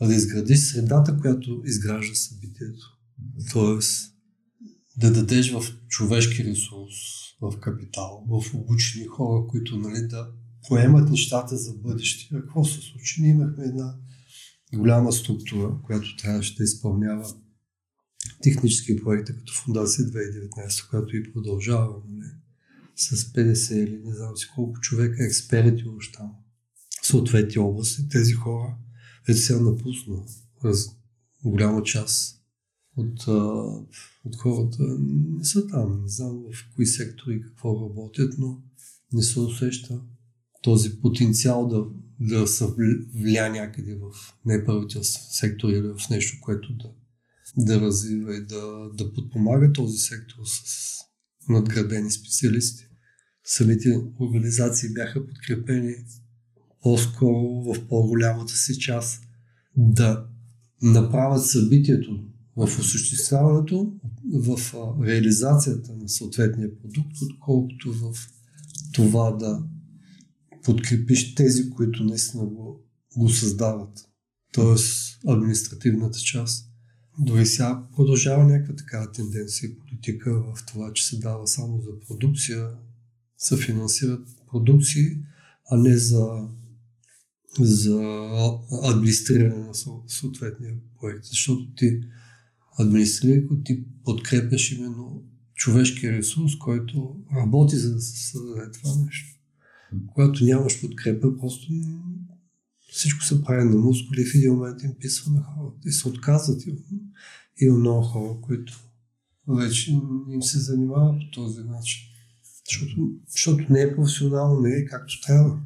а 0.00 0.06
да 0.06 0.14
изградиш 0.14 0.58
средата, 0.58 1.18
която 1.20 1.62
изгражда 1.64 2.14
събитието. 2.14 2.98
Тоест, 3.52 4.12
да 4.96 5.12
дадеш 5.12 5.52
в 5.52 5.62
човешки 5.88 6.44
ресурс, 6.44 6.94
в 7.40 7.60
капитал, 7.60 8.24
в 8.28 8.54
обучени 8.54 9.06
хора, 9.06 9.46
които 9.48 9.78
нали, 9.78 10.08
да 10.08 10.28
поемат 10.68 11.10
нещата 11.10 11.56
за 11.56 11.72
бъдеще. 11.72 12.34
Какво 12.34 12.64
се 12.64 12.80
случи? 12.80 13.22
Ние 13.22 13.30
имахме 13.30 13.64
една 13.64 13.94
голяма 14.74 15.12
структура, 15.12 15.78
която 15.82 16.16
трябваше 16.16 16.56
да 16.56 16.64
изпълнява 16.64 17.34
технически 18.42 18.96
проекти, 18.96 19.32
като 19.32 19.52
Фундация 19.52 20.04
2019, 20.04 20.90
която 20.90 21.16
и 21.16 21.32
продължава 21.32 21.94
нали, 22.08 22.30
с 22.96 23.16
50 23.16 23.74
или 23.74 24.00
не 24.04 24.14
знам 24.14 24.36
си 24.36 24.46
колко 24.54 24.80
човека, 24.80 25.24
експерти 25.24 25.84
още 25.96 26.18
там, 26.18 26.32
съответни 27.02 27.58
области. 27.58 28.08
Тези 28.08 28.32
хора 28.32 28.76
вече 29.28 29.40
сега 29.40 29.60
напусна 29.60 30.22
раз, 30.64 30.86
голяма 31.44 31.82
част 31.82 32.40
от, 32.96 33.26
от 34.24 34.36
хората 34.36 34.82
не 35.00 35.44
са 35.44 35.66
там. 35.66 36.02
Не 36.02 36.08
знам 36.08 36.44
в 36.52 36.74
кои 36.74 36.86
сектори 36.86 37.42
какво 37.42 37.88
работят, 37.88 38.34
но 38.38 38.62
не 39.12 39.22
се 39.22 39.40
усеща 39.40 40.00
този 40.62 41.00
потенциал 41.00 41.68
да, 41.68 41.84
да 42.20 42.46
се 42.46 42.64
вля 43.14 43.48
някъде 43.48 43.94
в 43.94 44.34
неправителствен 44.44 45.26
сектор 45.30 45.68
или 45.68 45.88
в 45.88 46.10
нещо, 46.10 46.36
което 46.42 46.72
да, 46.72 46.90
да 47.56 47.80
развива 47.80 48.36
и 48.36 48.46
да, 48.46 48.90
да 48.94 49.12
подпомага 49.12 49.72
този 49.72 49.98
сектор 49.98 50.36
с 50.44 50.96
надградени 51.48 52.10
специалисти. 52.10 52.86
Самите 53.44 54.00
организации 54.20 54.88
бяха 54.94 55.26
подкрепени 55.26 55.94
по-скоро 56.82 57.62
в 57.62 57.88
по-голямата 57.88 58.52
си 58.52 58.78
част 58.78 59.22
да 59.76 60.26
направят 60.82 61.46
събитието 61.46 62.24
в 62.56 62.64
осъществяването, 62.64 63.92
в 64.34 64.58
реализацията 65.06 65.96
на 65.96 66.08
съответния 66.08 66.78
продукт, 66.82 67.16
отколкото 67.22 67.92
в 67.92 68.28
това 68.92 69.30
да 69.30 69.62
подкрепиш 70.66 71.34
тези, 71.34 71.70
които 71.70 72.04
наистина 72.04 72.44
го, 72.44 72.84
го 73.16 73.28
създават. 73.28 73.98
Тоест 74.52 75.18
административната 75.26 76.18
част. 76.18 76.70
Дори 77.18 77.46
сега 77.46 77.88
продължава 77.96 78.44
някаква 78.44 78.76
такава 78.76 79.12
тенденция 79.12 79.70
и 79.70 79.78
политика 79.78 80.42
в 80.42 80.66
това, 80.66 80.92
че 80.92 81.06
се 81.06 81.18
дава 81.18 81.46
само 81.46 81.80
за 81.80 81.90
продукция, 82.08 82.68
се 83.38 83.56
финансират 83.56 84.28
продукции, 84.50 85.06
а 85.70 85.76
не 85.76 85.96
за, 85.96 86.48
за 87.60 88.00
администриране 88.82 89.64
на 89.64 89.74
съответния 90.06 90.74
проект. 91.00 91.24
Защото 91.24 91.74
ти 91.76 92.00
администрирайки, 92.78 93.54
ти 93.64 93.84
подкрепяш 94.04 94.72
именно 94.72 95.22
човешкия 95.54 96.12
ресурс, 96.12 96.52
който 96.58 97.16
работи 97.36 97.76
за 97.76 97.94
да 97.94 98.00
се 98.00 98.30
създаде 98.30 98.70
това 98.72 98.90
нещо. 99.04 99.35
Когато 100.06 100.44
нямаш 100.44 100.80
подкрепа, 100.80 101.36
просто 101.38 101.72
всичко 102.90 103.24
се 103.24 103.42
прави 103.42 103.64
на 103.64 103.76
мускули 103.76 104.24
в 104.24 104.34
един 104.34 104.52
момент 104.52 104.82
им 104.82 104.94
писва 105.00 105.32
на 105.32 105.42
хората 105.42 105.88
и 105.88 105.92
се 105.92 106.08
отказват. 106.08 106.62
Има 107.60 107.78
много 107.78 108.02
хора, 108.02 108.40
които 108.42 108.80
вече 109.48 109.90
им 110.30 110.42
се 110.42 110.58
занимават 110.58 111.20
по 111.20 111.30
този 111.30 111.60
начин. 111.60 112.00
Защото, 112.68 113.10
защото 113.28 113.72
не 113.72 113.80
е 113.80 113.96
професионално, 113.96 114.60
не 114.60 114.70
е 114.70 114.84
както 114.84 115.20
трябва. 115.20 115.60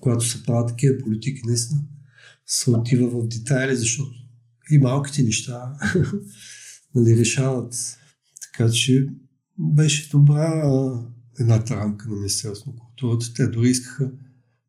Когато 0.00 0.24
се 0.24 0.42
правят 0.42 0.68
такива 0.68 0.98
политики, 0.98 1.40
наистина 1.46 1.80
се 2.46 2.70
отива 2.70 3.08
в 3.08 3.28
детайли, 3.28 3.76
защото 3.76 4.14
и 4.70 4.78
малките 4.78 5.22
неща 5.22 5.78
нали, 6.94 7.16
решават. 7.16 7.98
Така 8.42 8.70
че 8.70 9.06
беше 9.58 10.10
добра 10.10 10.72
едната 11.40 11.76
рамка 11.76 12.08
на 12.08 12.16
Министерството 12.16 12.87
културата. 12.98 13.34
Те 13.34 13.46
дори 13.46 13.70
искаха 13.70 14.10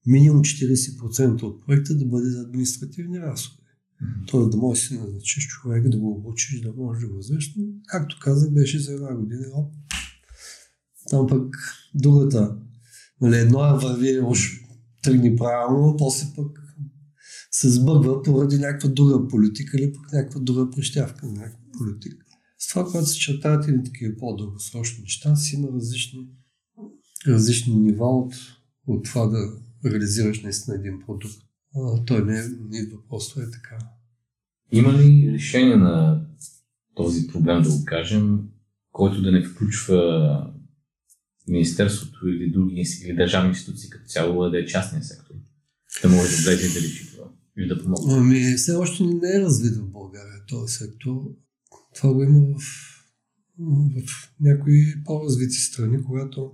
минимум 0.06 0.42
40% 0.42 1.44
от 1.44 1.66
проекта 1.66 1.96
да 1.96 2.06
бъде 2.06 2.30
за 2.30 2.42
административни 2.42 3.20
разходи. 3.20 3.64
Mm-hmm. 4.04 4.28
Тоест 4.28 4.52
да 4.52 4.58
можеш 4.58 4.84
да 4.84 4.88
си 4.88 5.00
назначиш 5.00 5.48
човек, 5.48 5.90
да 5.90 5.98
го 5.98 6.12
обучиш, 6.12 6.62
да 6.62 6.74
можеш 6.74 7.04
да 7.04 7.10
го 7.10 7.18
взеш. 7.18 7.54
Но, 7.58 7.64
както 7.88 8.20
казах, 8.22 8.52
беше 8.52 8.80
за 8.80 8.94
една 8.94 9.16
година. 9.16 9.46
Оп. 9.54 9.74
Там 11.10 11.28
пък 11.28 11.56
другата, 11.96 12.58
нали, 13.22 13.36
едно 13.36 13.66
е 13.66 13.80
върви 13.80 14.22
уж 14.22 14.50
тръгни 15.04 15.36
правилно, 15.36 15.96
после 15.98 16.28
пък 16.36 16.60
се 17.52 17.70
сбъгва 17.70 18.24
поради 18.24 18.58
някаква 18.58 18.90
друга 18.90 19.28
политика 19.28 19.78
или 19.78 19.94
пък 19.94 20.14
някаква 20.14 20.40
друга 20.40 20.70
прищявка 20.70 21.26
на 21.26 21.32
някаква 21.32 21.66
политика. 21.78 22.26
С 22.60 22.68
това, 22.68 22.86
когато 22.86 23.06
се 23.06 23.20
чертават 23.20 23.68
и 23.68 23.84
такива 23.84 24.18
по-дългосрочни 24.18 25.02
неща, 25.02 25.36
си 25.36 25.56
има 25.56 25.68
различни, 25.68 26.28
различни 27.28 27.76
нива 27.76 28.06
от, 28.06 28.34
от 28.88 29.06
това 29.06 29.26
да 29.26 29.52
реализираш 29.86 30.42
наистина 30.42 30.76
един 30.76 31.00
продукт. 31.06 31.36
А, 31.76 32.06
той 32.06 32.26
не, 32.26 32.48
не 32.70 32.78
идва 32.78 32.98
просто 33.10 33.42
е 33.42 33.52
така. 33.52 33.78
Има 34.72 34.94
ли 34.94 35.32
решение 35.34 35.76
на 35.76 36.26
този 36.96 37.28
проблем, 37.28 37.62
да 37.62 37.70
го 37.70 37.86
кажем, 37.86 38.40
който 38.92 39.22
да 39.22 39.32
не 39.32 39.46
включва 39.46 40.54
Министерството 41.48 42.28
или 42.28 42.52
други 42.52 42.86
или 43.04 43.16
държавни 43.16 43.50
институции 43.50 43.90
като 43.90 44.06
цяло, 44.06 44.50
да 44.50 44.60
е 44.60 44.66
частния 44.66 45.04
сектор. 45.04 45.34
Да 46.02 46.10
може 46.10 46.30
да 46.30 46.42
влезе 46.42 46.80
да 46.80 46.86
реши 46.86 47.12
това 47.12 47.26
или 47.58 47.68
да 47.68 47.84
помогне. 47.84 48.14
Ами, 48.14 48.54
все 48.58 48.72
още 48.72 49.04
не 49.04 49.36
е 49.36 49.42
развит 49.42 49.76
в 49.76 49.90
България 49.90 50.46
този 50.48 50.74
сектор. 50.74 51.16
Това 51.96 52.14
го 52.14 52.24
има 52.24 52.40
в, 52.40 52.62
в 54.06 54.34
някои 54.40 55.04
по-развити 55.06 55.56
страни, 55.56 56.04
когато 56.04 56.52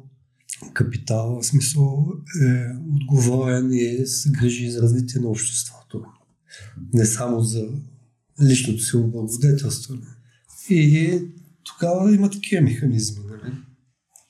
капитал, 0.74 1.40
в 1.42 1.46
смисъл 1.46 2.08
е 2.42 2.66
отговорен 2.94 3.74
и 3.74 4.06
се 4.06 4.30
грижи 4.32 4.72
за 4.72 4.82
развитие 4.82 5.22
на 5.22 5.28
обществото. 5.28 6.06
Не 6.94 7.06
само 7.06 7.42
за 7.42 7.70
личното 8.44 8.84
си 8.84 8.98
облагодетелстване. 8.98 10.08
И 10.70 11.20
тогава 11.64 12.16
има 12.16 12.30
такива 12.30 12.62
механизми. 12.62 13.24
Нали? 13.30 13.54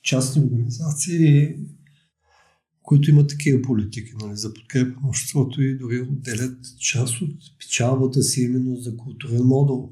Частни 0.04 0.44
организации, 0.44 1.56
които 2.82 3.10
имат 3.10 3.30
такива 3.30 3.62
политики 3.62 4.12
нали, 4.22 4.38
за 4.38 4.54
подкрепа 4.54 5.00
на 5.02 5.10
обществото 5.10 5.62
и 5.62 5.78
дори 5.78 6.02
отделят 6.02 6.58
част 6.80 7.22
от 7.22 7.34
печалбата 7.60 8.24
си 8.24 8.42
именно 8.42 8.76
за 8.76 8.98
културен 8.98 9.44
модул. 9.44 9.92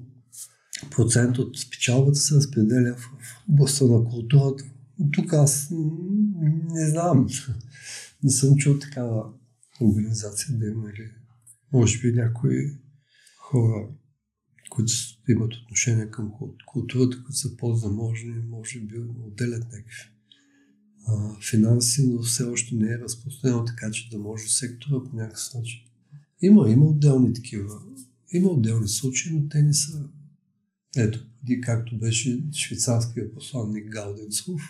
Процент 0.91 1.38
от 1.38 1.58
печалбата 1.72 2.19
се 2.19 2.36
разпределя 2.36 2.96
в 2.98 3.10
областта 3.50 3.86
на 3.86 4.04
културата. 4.04 4.63
Тук 5.13 5.34
аз 5.34 5.67
не 6.71 6.89
знам. 6.89 7.27
Не 8.23 8.32
съм 8.32 8.56
чул 8.58 8.79
такава 8.79 9.34
организация 9.82 10.58
да 10.58 10.65
има 10.65 10.89
или 10.89 11.12
може 11.73 11.99
би 11.99 12.12
някои 12.12 12.77
хора, 13.38 13.88
които 14.69 14.91
имат 15.29 15.53
отношение 15.53 16.12
към 16.12 16.32
културата, 16.65 17.23
които 17.23 17.38
са 17.38 17.58
по-заможни, 17.58 18.34
може 18.49 18.79
би 18.79 18.97
отделят 18.99 19.63
някакви 19.63 20.13
финанси, 21.49 22.08
но 22.08 22.21
все 22.21 22.43
още 22.43 22.75
не 22.75 22.91
е 22.91 22.99
разпространено 22.99 23.65
така, 23.65 23.91
че 23.91 24.10
да 24.10 24.17
може 24.17 24.49
сектора 24.49 25.03
по 25.03 25.15
някакъв 25.15 25.53
начин. 25.53 25.79
Има, 26.41 26.69
има 26.69 26.86
отделни 26.86 27.34
такива. 27.34 27.82
Има 28.34 28.49
отделни 28.49 28.88
случаи, 28.88 29.34
но 29.34 29.49
те 29.49 29.62
не 29.62 29.73
са. 29.73 30.10
Ето, 30.97 31.27
преди 31.39 31.62
както 31.62 31.99
беше 31.99 32.43
швейцарския 32.53 33.34
посланник 33.34 33.89
Гауденцов, 33.91 34.62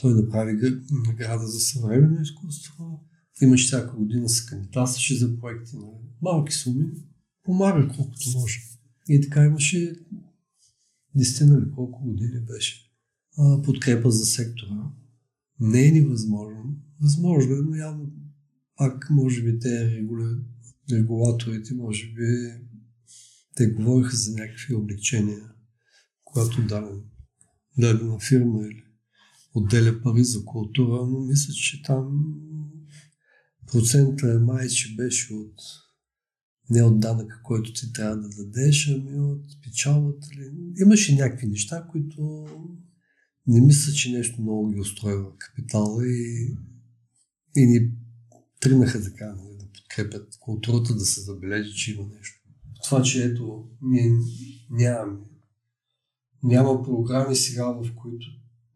той 0.00 0.14
направи 0.14 0.82
награда 1.06 1.46
за 1.46 1.60
съвременно 1.60 2.20
изкуство. 2.20 3.04
Имаше 3.42 3.66
всяка 3.66 3.96
година 3.96 4.28
се 4.28 4.46
кандидатстваше 4.46 5.16
за 5.16 5.38
проекти 5.40 5.76
на 5.76 5.86
малки 6.22 6.52
суми. 6.52 6.86
Помага 7.44 7.88
колкото 7.96 8.30
може. 8.34 8.60
И 9.08 9.20
така 9.20 9.44
имаше 9.44 9.94
10 11.18 11.44
нали 11.44 11.70
колко 11.74 12.04
години 12.04 12.40
беше 12.40 12.90
подкрепа 13.64 14.10
за 14.10 14.26
сектора. 14.26 14.90
Не 15.60 15.86
е 15.86 15.92
невъзможно. 15.92 16.76
Възможно 17.00 17.52
е, 17.52 17.60
но 17.62 17.74
явно 17.74 18.12
пак 18.76 19.10
може 19.10 19.42
би 19.42 19.58
те 19.58 19.90
регуля... 19.90 20.38
регулаторите, 20.92 21.74
може 21.74 22.06
би 22.06 22.22
те 23.54 23.66
говориха 23.66 24.16
за 24.16 24.32
някакви 24.32 24.74
облегчения, 24.74 25.52
когато 26.24 26.62
даден, 26.62 27.02
дадена 27.78 28.18
фирма 28.18 28.66
или 28.66 28.84
отделя 29.54 30.02
пари 30.02 30.24
за 30.24 30.44
култура, 30.44 31.06
но 31.06 31.20
мисля, 31.20 31.52
че 31.52 31.82
там 31.82 32.34
процента 33.72 34.32
е 34.32 34.38
май, 34.38 34.68
че 34.68 34.96
беше 34.96 35.34
от 35.34 35.54
не 36.70 36.82
от 36.82 37.00
данъка, 37.00 37.40
който 37.42 37.72
ти 37.72 37.92
трябва 37.92 38.16
да 38.16 38.28
дадеш, 38.28 38.88
ами 38.88 39.20
от 39.20 39.44
печалбата. 39.62 40.26
Имаше 40.80 41.14
някакви 41.14 41.46
неща, 41.46 41.86
които 41.90 42.46
не 43.46 43.60
мисля, 43.60 43.92
че 43.92 44.12
нещо 44.12 44.42
много 44.42 44.70
ги 44.70 44.80
устроива 44.80 45.36
капитала 45.38 46.06
и, 46.06 46.56
и 47.56 47.66
ни 47.66 47.90
тръгнаха 48.60 49.02
така 49.02 49.34
нали, 49.34 49.56
да 49.58 49.66
подкрепят 49.72 50.36
културата, 50.40 50.94
да 50.94 51.04
се 51.04 51.20
забележи, 51.20 51.76
че 51.76 51.92
има 51.92 52.06
нещо. 52.18 52.40
Това, 52.84 53.02
че 53.02 53.24
ето, 53.24 53.68
ние 53.82 54.18
нямаме. 54.70 55.18
Няма 56.42 56.82
програми 56.82 57.36
сега, 57.36 57.64
в 57.64 57.94
които 57.94 58.26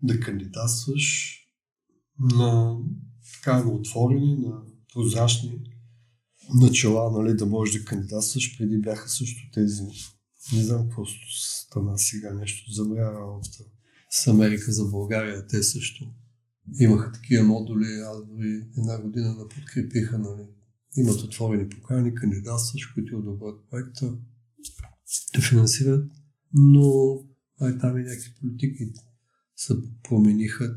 да 0.05 0.21
кандидатстваш 0.21 1.39
на 2.19 2.79
така 3.35 3.63
на 3.63 3.71
отворени, 3.71 4.37
на 4.37 4.63
прозрачни 4.95 5.61
начала, 6.55 7.23
нали, 7.23 7.37
да 7.37 7.47
можеш 7.47 7.75
да 7.75 7.85
кандидатстваш. 7.85 8.59
Преди 8.59 8.79
бяха 8.79 9.09
също 9.09 9.51
тези, 9.53 9.83
не 10.53 10.63
знам 10.63 10.83
какво 10.83 11.05
стана 11.41 11.99
сега, 11.99 12.35
нещо 12.35 12.73
забравя 12.73 13.21
работа 13.21 13.49
с 14.11 14.27
Америка 14.27 14.73
за 14.73 14.85
България. 14.85 15.47
Те 15.47 15.63
също 15.63 16.15
имаха 16.81 17.13
такива 17.13 17.45
модули, 17.45 17.87
аз 18.07 18.27
дори 18.27 18.63
една 18.79 19.03
година 19.03 19.37
да 19.37 19.49
подкрепиха, 19.49 20.19
нали. 20.19 20.47
Имат 20.97 21.21
отворени 21.21 21.69
покани, 21.69 22.15
кандидатстваш, 22.15 22.87
които 22.87 23.19
одобрят 23.19 23.71
проекта, 23.71 24.19
да 25.35 25.41
финансират, 25.41 26.11
но 26.53 27.19
ай, 27.61 27.79
там 27.79 27.99
и 27.99 28.03
някакви 28.03 28.35
политики 28.41 28.93
се 29.57 29.75
промениха. 30.03 30.77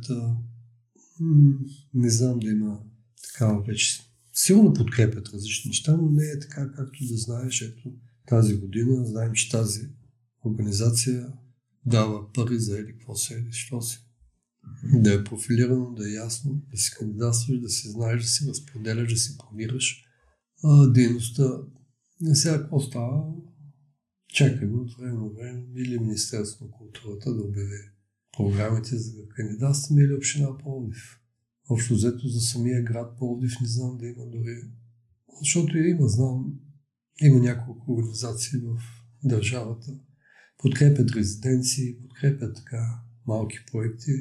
Не 1.93 2.09
знам 2.09 2.39
да 2.39 2.49
има 2.49 2.79
такава 3.23 3.61
вече. 3.61 4.01
Силно 4.33 4.73
подкрепят 4.73 5.29
различни 5.29 5.69
неща, 5.69 5.97
но 5.97 6.09
не 6.09 6.25
е 6.25 6.39
така, 6.39 6.71
както 6.71 7.07
да 7.07 7.17
знаеш. 7.17 7.61
Ето 7.61 7.93
тази 8.27 8.57
година 8.57 9.05
знаем, 9.05 9.33
че 9.33 9.51
тази 9.51 9.89
организация 10.45 11.33
дава 11.85 12.33
пари 12.33 12.59
за 12.59 12.79
или 12.79 12.93
какво 12.93 13.15
се 13.15 13.33
или 13.33 13.51
що 13.51 13.81
си. 13.81 14.03
Да 14.93 15.13
е 15.13 15.23
профилирано, 15.23 15.93
да 15.93 16.09
е 16.09 16.13
ясно, 16.13 16.61
да 16.71 16.77
си 16.77 16.91
кандидатстваш, 16.97 17.59
да 17.59 17.69
си 17.69 17.89
знаеш, 17.89 18.21
да 18.21 18.27
си 18.27 18.45
разпределяш, 18.49 19.13
да 19.13 19.19
си 19.19 19.37
планираш 19.37 20.05
а, 20.63 20.87
дейността. 20.87 21.57
Не 22.21 22.35
сега 22.35 22.61
какво 22.61 22.79
става? 22.79 23.33
Чакаме 24.27 24.77
от 24.77 24.93
време 24.97 25.17
на 25.17 25.29
време 25.29 25.65
или 25.75 25.99
Министерството 25.99 26.65
на 26.65 26.71
културата 26.71 27.33
да 27.33 27.41
обяви 27.41 27.96
програмите 28.37 28.97
за 28.97 29.27
кандидатстване 29.29 30.01
или 30.01 30.13
община 30.13 30.57
Пловдив. 30.57 31.19
Общо 31.69 31.93
взето 31.93 32.27
за 32.27 32.39
самия 32.39 32.83
град 32.83 33.17
Пловдив 33.17 33.51
не 33.61 33.67
знам 33.67 33.97
да 33.97 34.07
има 34.07 34.25
дори. 34.25 34.61
Защото 35.39 35.77
има, 35.77 36.07
знам, 36.07 36.53
има 37.21 37.39
няколко 37.39 37.93
организации 37.93 38.59
в 38.59 38.81
държавата. 39.23 39.99
Подкрепят 40.57 41.11
резиденции, 41.11 42.01
подкрепят 42.01 42.55
така 42.55 43.01
малки 43.27 43.57
проекти. 43.71 44.11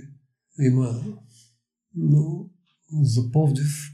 Има, 0.61 1.19
но 1.95 2.51
за 3.03 3.31
Пловдив 3.33 3.91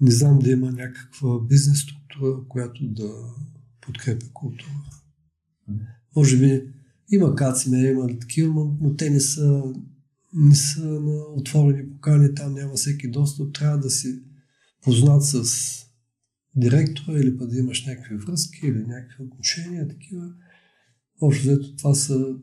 не 0.00 0.10
знам 0.10 0.38
да 0.38 0.50
има 0.50 0.72
някаква 0.72 1.40
бизнес 1.40 1.80
структура, 1.80 2.48
която 2.48 2.88
да 2.88 3.12
подкрепя 3.80 4.26
култура. 4.32 4.72
Може 6.16 6.38
би 6.38 6.71
има 7.12 7.34
каци, 7.34 7.68
има 7.68 8.18
такива, 8.20 8.70
но 8.80 8.96
те 8.96 9.10
не 9.10 9.20
са, 9.20 9.62
не 10.34 10.54
са 10.54 10.84
на 10.84 11.22
отворени 11.36 11.90
покани, 11.90 12.34
там 12.34 12.54
няма 12.54 12.74
всеки 12.74 13.10
достъп. 13.10 13.54
Трябва 13.54 13.78
да 13.78 13.90
си 13.90 14.22
познат 14.82 15.24
с 15.24 15.44
директора 16.56 17.20
или 17.20 17.38
пък 17.38 17.50
да 17.50 17.58
имаш 17.58 17.86
някакви 17.86 18.16
връзки 18.16 18.66
или 18.66 18.78
някакви 18.78 19.24
отношения, 19.24 19.88
такива. 19.88 20.32
Общо 21.20 21.42
взето 21.42 21.76
това 21.76 21.94
са 21.94 22.34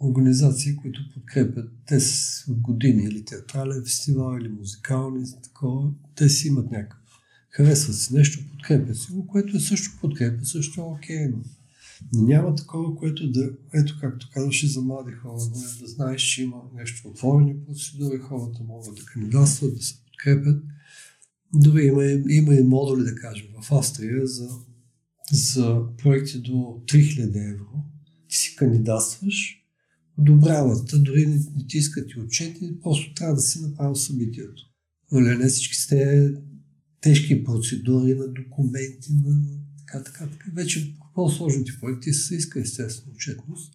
организации, 0.00 0.76
които 0.76 1.00
подкрепят. 1.14 1.70
Те 1.86 2.00
с 2.00 2.44
години 2.48 3.04
или 3.04 3.24
театрален 3.24 3.82
фестивал, 3.84 4.38
или 4.38 4.48
музикални, 4.48 5.26
такова. 5.42 5.90
Те 6.14 6.28
си 6.28 6.48
имат 6.48 6.70
някакъв. 6.70 6.98
Харесват 7.50 7.96
си 7.96 8.14
нещо, 8.14 8.48
подкрепят 8.50 8.96
си 8.96 9.12
го, 9.12 9.26
което 9.26 9.56
е 9.56 9.60
също 9.60 10.00
подкрепа, 10.00 10.44
също 10.44 10.80
е 10.80 10.84
окей. 10.84 11.28
Но 11.28 11.42
няма 12.12 12.54
такова, 12.54 12.96
което 12.96 13.30
да, 13.30 13.50
ето 13.74 13.98
както 14.00 14.28
казваше 14.32 14.66
за 14.66 14.82
млади 14.82 15.12
хора, 15.12 15.42
да, 15.54 15.80
да 15.80 15.86
знаеш, 15.86 16.22
че 16.22 16.42
има 16.42 16.62
нещо 16.74 17.08
отворени 17.08 17.64
процедури, 17.66 18.18
хората 18.18 18.62
могат 18.62 18.94
да 18.94 19.04
кандидатстват, 19.04 19.74
да 19.74 19.82
се 19.82 19.94
подкрепят. 20.04 20.64
Дори 21.54 21.84
има, 21.84 22.04
има 22.28 22.54
и 22.54 22.62
модули, 22.62 23.02
да 23.04 23.14
кажем, 23.14 23.46
в 23.62 23.72
Австрия 23.72 24.26
за, 24.26 24.48
за 25.32 25.82
проекти 25.98 26.38
до 26.38 26.52
3000 26.52 27.52
евро. 27.52 27.66
Ти 28.28 28.36
си 28.36 28.56
кандидатстваш, 28.56 29.62
одобряват, 30.18 30.90
дори 30.94 31.26
не, 31.26 31.34
не 31.34 31.66
ти 31.68 31.78
искат 31.78 32.10
и 32.10 32.20
отчети, 32.20 32.80
просто 32.82 33.14
трябва 33.14 33.34
да 33.34 33.40
си 33.40 33.62
направил 33.62 33.94
събитието. 33.94 34.62
Нали, 35.12 35.38
не 35.38 35.48
всички 35.48 35.76
сте 35.76 36.32
тежки 37.00 37.44
процедури 37.44 38.14
на 38.14 38.28
документи, 38.28 39.12
на 39.24 39.42
така, 39.78 40.04
така, 40.04 40.26
така. 40.26 40.50
Вече 40.54 40.94
по-сложните 41.14 41.72
проекти 41.80 42.12
се 42.12 42.36
иска 42.36 42.60
естествено 42.60 43.12
отчетност, 43.14 43.74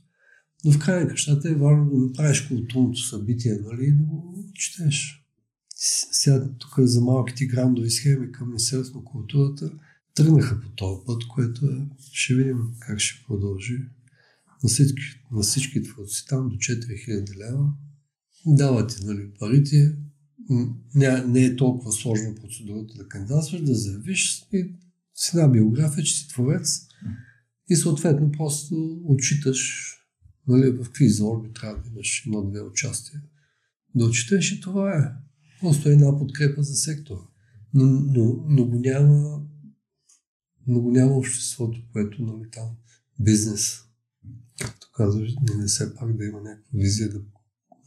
но 0.65 0.71
в 0.71 0.79
крайна 0.79 1.07
кращата 1.07 1.49
е 1.49 1.55
важно 1.55 1.89
да 1.89 1.97
направиш 1.97 2.41
културното 2.41 2.99
събитие, 2.99 3.53
нали, 3.53 3.85
и 3.85 3.91
да 3.91 4.03
го 4.03 4.45
четеш. 4.53 5.23
Сега 6.11 6.49
тук 6.59 6.73
за 6.79 7.01
малките 7.01 7.45
грандови 7.45 7.89
схеми 7.89 8.31
към 8.31 8.47
Министерството 8.47 8.99
на 8.99 9.05
културата 9.05 9.71
тръгнаха 10.15 10.61
по 10.61 10.69
този 10.69 11.05
път, 11.05 11.27
което 11.27 11.65
е, 11.65 11.85
ще 12.11 12.35
видим 12.35 12.57
как 12.79 12.99
ще 12.99 13.25
продължи. 13.27 13.77
на 14.63 14.69
всички, 14.69 15.01
на 15.31 15.41
всички 15.41 15.83
творци 15.83 16.25
там 16.27 16.49
до 16.49 16.55
4000 16.55 17.37
лева. 17.37 17.73
Давате 18.45 19.03
нали, 19.03 19.29
парите, 19.39 19.95
не, 20.95 21.21
не 21.21 21.45
е 21.45 21.55
толкова 21.55 21.91
сложна 21.91 22.35
процедурата 22.35 22.93
да 22.97 23.07
кандидатстваш, 23.07 23.61
да 23.61 23.75
заявиш 23.75 24.45
и 24.53 24.75
с 25.15 25.33
една 25.33 25.47
биография, 25.47 26.03
че 26.03 26.13
си 26.13 26.27
творец 26.27 26.86
и 27.69 27.75
съответно 27.75 28.31
просто 28.31 29.01
отчиташ 29.05 29.93
нали, 30.47 30.71
в 30.71 30.83
какви 30.83 31.05
изорби 31.05 31.53
трябва 31.53 31.81
да 31.81 31.89
имаш 31.89 32.23
едно-две 32.25 32.61
участия. 32.61 33.21
Да 33.95 34.05
отчиташ 34.05 34.51
и 34.51 34.61
това 34.61 34.97
е. 34.97 35.01
Просто 35.59 35.89
е 35.89 35.91
една 35.91 36.17
подкрепа 36.17 36.63
за 36.63 36.75
сектора. 36.75 37.19
Но, 37.73 37.85
но, 37.85 38.45
но, 38.47 38.65
го 38.65 38.79
няма, 38.79 39.41
но 40.67 40.81
го 40.81 40.91
няма 40.91 41.13
обществото, 41.13 41.81
което 41.93 42.21
нали, 42.21 42.49
там 42.51 42.69
бизнес. 43.19 43.79
Както 44.61 44.87
казваш, 44.95 45.33
не 45.57 45.65
все 45.65 45.95
пак 45.95 46.17
да 46.17 46.25
има 46.25 46.41
някаква 46.41 46.79
визия 46.79 47.09
да, 47.09 47.19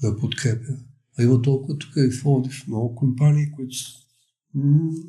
да 0.03 0.16
подкрепя. 0.16 0.76
А 1.18 1.22
има 1.22 1.43
толкова 1.43 1.78
тук 1.78 1.93
и 1.97 2.11
в 2.11 2.24
Лодив 2.24 2.66
много 2.66 2.95
компании, 2.95 3.53
които 3.53 3.76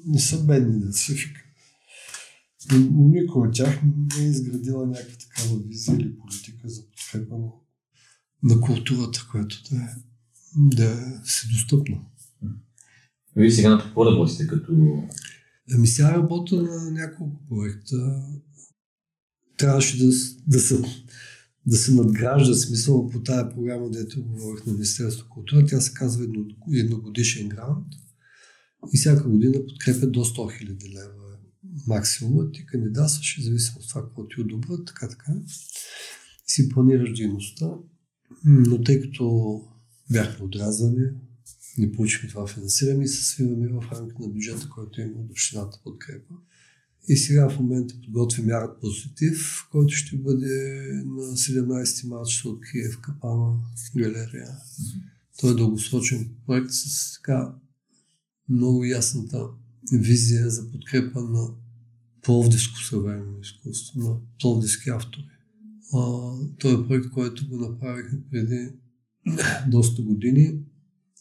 не 0.06 0.20
са 0.20 0.46
бедни 0.46 0.80
да 0.80 0.94
се. 0.94 1.16
Никой 2.94 3.48
от 3.48 3.54
тях 3.54 3.82
не 3.84 4.26
е 4.26 4.28
изградила 4.28 4.88
някаква 4.88 5.16
такава 5.18 5.60
визия 5.60 5.96
или 5.96 6.18
политика 6.18 6.70
за 6.70 6.82
подкрепа 6.90 7.36
на, 8.44 8.62
културата, 8.62 9.28
която 9.32 9.64
да 9.72 9.78
е, 9.78 9.88
да 10.58 10.86
е 10.86 11.22
достъпна. 11.52 12.02
Вие 13.36 13.52
сега 13.52 13.70
на 13.70 13.84
какво 13.84 14.06
работите 14.06 14.48
като... 14.48 14.74
Ами 15.74 15.88
сега 15.88 16.14
работя 16.14 16.62
на 16.62 16.92
няколко 16.92 17.48
проекта. 17.50 18.24
Трябваше 19.58 19.98
да, 19.98 20.12
да, 20.48 20.60
се, 20.60 20.82
да 21.66 21.78
се 21.78 21.94
надгражда 21.94 22.54
смисъл 22.54 23.10
по 23.10 23.24
тая 23.24 23.50
програма, 23.50 23.90
дето 23.90 24.24
говорих 24.24 24.66
на 24.66 24.74
Министерство 24.74 25.30
култура. 25.30 25.66
Тя 25.66 25.82
се 25.82 25.94
казва 25.94 26.24
едно, 26.24 26.46
едногодишен 26.74 27.50
грант 27.50 27.88
и 28.94 28.98
всяка 28.98 29.30
година 29.30 29.66
подкрепя 29.68 30.08
до 30.08 30.20
100 30.20 30.66
000 30.66 30.94
лева 30.94 31.21
максимумът 31.88 32.58
и 32.58 32.66
кандидатстваш, 32.66 33.44
зависимо 33.44 33.80
от 33.80 33.90
това, 33.90 34.02
какво 34.02 34.28
ти 34.28 34.42
одобрят, 34.42 34.86
така, 34.88 35.10
така. 35.10 35.34
Си 36.48 36.70
планираш 36.70 37.14
дейността, 37.14 37.70
но 38.46 38.82
тъй 38.82 39.02
като 39.02 39.62
бяхме 40.12 40.46
отрязани, 40.46 41.06
не 41.78 41.92
получихме 41.92 42.30
това 42.30 42.48
финансиране 42.48 43.04
и 43.04 43.08
се 43.08 43.26
свиваме 43.26 43.68
в 43.68 43.84
рамките 43.92 44.22
на 44.22 44.28
бюджета, 44.28 44.70
който 44.70 45.02
има 45.02 45.20
от 45.20 45.32
общината 45.32 45.80
подкрепа. 45.84 46.34
И 47.08 47.18
сега 47.18 47.50
в 47.50 47.60
момента 47.60 47.96
подготвим 48.02 48.50
ярък 48.50 48.82
позитив, 48.82 49.68
който 49.72 49.94
ще 49.94 50.18
бъде 50.18 50.82
на 51.06 51.24
17 51.24 52.08
марта 52.08 52.50
от 52.50 52.60
Киев 52.72 53.02
Капана 53.02 53.60
галерия. 53.98 54.48
Той 55.40 55.52
е 55.52 55.56
дългосрочен 55.56 56.30
проект 56.46 56.72
с 56.72 57.14
така 57.14 57.56
много 58.50 58.86
ясната 58.86 59.48
визия 59.94 60.50
за 60.50 60.72
подкрепа 60.72 61.22
на 61.22 61.50
пловдивско 62.22 62.80
съвременно 62.80 63.40
изкуство, 63.42 64.00
на 64.00 64.16
пловдивски 64.40 64.90
автори. 64.90 65.26
Той 66.60 66.74
е 66.74 66.88
проект, 66.88 67.10
който 67.10 67.50
го 67.50 67.58
направихме 67.58 68.20
преди 68.32 68.70
доста 69.68 70.02
години. 70.02 70.60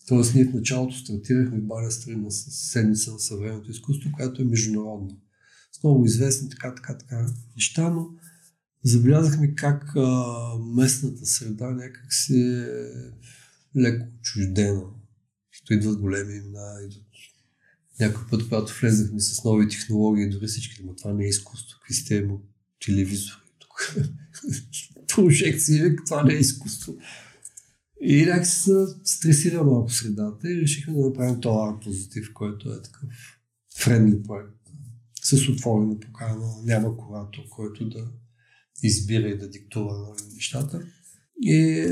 Тоест 0.09 0.34
ние 0.34 0.44
в 0.44 0.55
началото 0.55 0.96
стартирахме 0.96 1.59
в 1.59 1.66
Баря 1.66 1.90
Стрина 1.90 2.30
с 2.30 2.51
седмица 2.51 3.12
на 3.12 3.18
съвременното 3.18 3.70
изкуство, 3.70 4.11
която 4.12 4.42
е 4.42 4.44
международна. 4.44 5.16
С 5.72 5.82
много 5.82 6.05
известни 6.05 6.48
така, 6.48 6.74
така, 6.74 6.98
така 6.98 7.26
неща, 7.57 7.90
но 7.90 8.09
забелязахме 8.84 9.55
как 9.55 9.92
а, 9.96 10.34
местната 10.74 11.26
среда 11.26 11.70
някак 11.70 12.14
си 12.14 12.40
е 12.40 13.80
леко 13.80 14.07
чуждена. 14.22 14.82
Като 15.59 15.74
идват 15.74 16.01
големи 16.01 16.34
имена, 16.34 16.80
идват 16.84 17.09
някой 18.01 18.22
път, 18.30 18.42
когато 18.42 18.80
влезахме 18.80 19.20
с 19.20 19.44
нови 19.44 19.68
технологии, 19.68 20.28
дори 20.28 20.46
всички, 20.46 20.82
но 20.84 20.94
това 20.94 21.12
не 21.12 21.24
е 21.24 21.28
изкуство. 21.28 21.78
Какви 21.80 21.94
сте 21.94 22.22
му 22.22 22.42
телевизори 22.86 23.40
тук? 23.59 23.96
Прожекции, 25.14 25.96
това 26.07 26.24
не 26.24 26.34
е 26.34 26.38
изкуство. 26.38 26.96
И 28.01 28.24
някак 28.24 28.46
се 28.46 28.72
стресира 29.05 29.64
малко 29.64 29.92
средата 29.92 30.53
и 30.53 30.61
решихме 30.61 30.94
да 30.94 31.01
направим 31.01 31.40
този 31.40 31.80
позитив, 31.84 32.32
който 32.34 32.72
е 32.72 32.82
такъв 32.82 33.09
френдли 33.78 34.22
проект. 34.22 34.55
С 35.22 35.48
отворена 35.48 36.01
покана, 36.01 36.46
няма 36.64 36.96
куратор, 36.96 37.42
който 37.51 37.88
да 37.88 38.11
избира 38.82 39.28
и 39.28 39.38
да 39.38 39.51
диктува 39.51 40.14
нещата. 40.34 40.82
И 41.42 41.86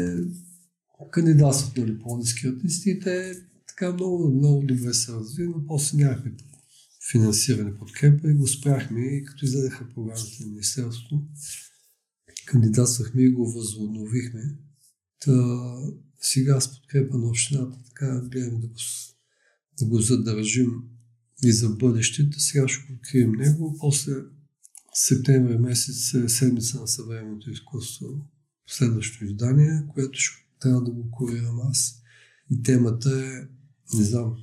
кандидатстват 1.10 1.76
нали, 1.76 1.98
по-низки 1.98 2.46
артисти 2.46 2.90
и 2.90 3.00
те 3.00 3.34
така 3.78 3.92
много, 3.92 4.34
много 4.34 4.66
добре 4.66 4.94
се 4.94 5.12
разви, 5.12 5.44
но 5.44 5.66
после 5.66 5.96
нямахме 5.96 6.34
финансиране, 7.10 7.78
подкрепа 7.78 8.30
и 8.30 8.34
го 8.34 8.46
спряхме 8.46 9.00
и 9.00 9.24
като 9.24 9.44
издадаха 9.44 9.88
програмата 9.94 10.30
на 10.40 10.46
Министерството, 10.46 11.22
кандидатствахме 12.46 13.22
и 13.22 13.30
го 13.30 13.52
възобновихме. 13.52 14.56
Та, 15.20 15.32
сега 16.20 16.60
с 16.60 16.72
подкрепа 16.72 17.18
на 17.18 17.28
общината 17.28 17.78
така 17.84 18.20
гледаме 18.20 18.58
да 18.58 18.66
го, 18.66 18.74
да 19.78 19.86
го 19.86 20.00
задържим 20.00 20.72
и 21.44 21.52
за 21.52 21.68
бъдещето. 21.68 22.40
Сега 22.40 22.68
ще 22.68 22.92
открием 22.92 23.32
него. 23.32 23.76
После 23.80 24.12
септември 24.94 25.58
месец 25.58 26.14
е 26.14 26.28
седмица 26.28 26.80
на 26.80 26.88
съвременното 26.88 27.50
изкуство, 27.50 28.06
следващото 28.66 29.24
издание, 29.24 29.82
което 29.88 30.18
ще 30.18 30.36
трябва 30.60 30.84
да 30.84 30.90
го 30.90 31.10
курирам 31.10 31.60
аз. 31.60 32.02
И 32.50 32.62
темата 32.62 33.10
е 33.10 33.57
не 33.94 34.04
знам. 34.04 34.36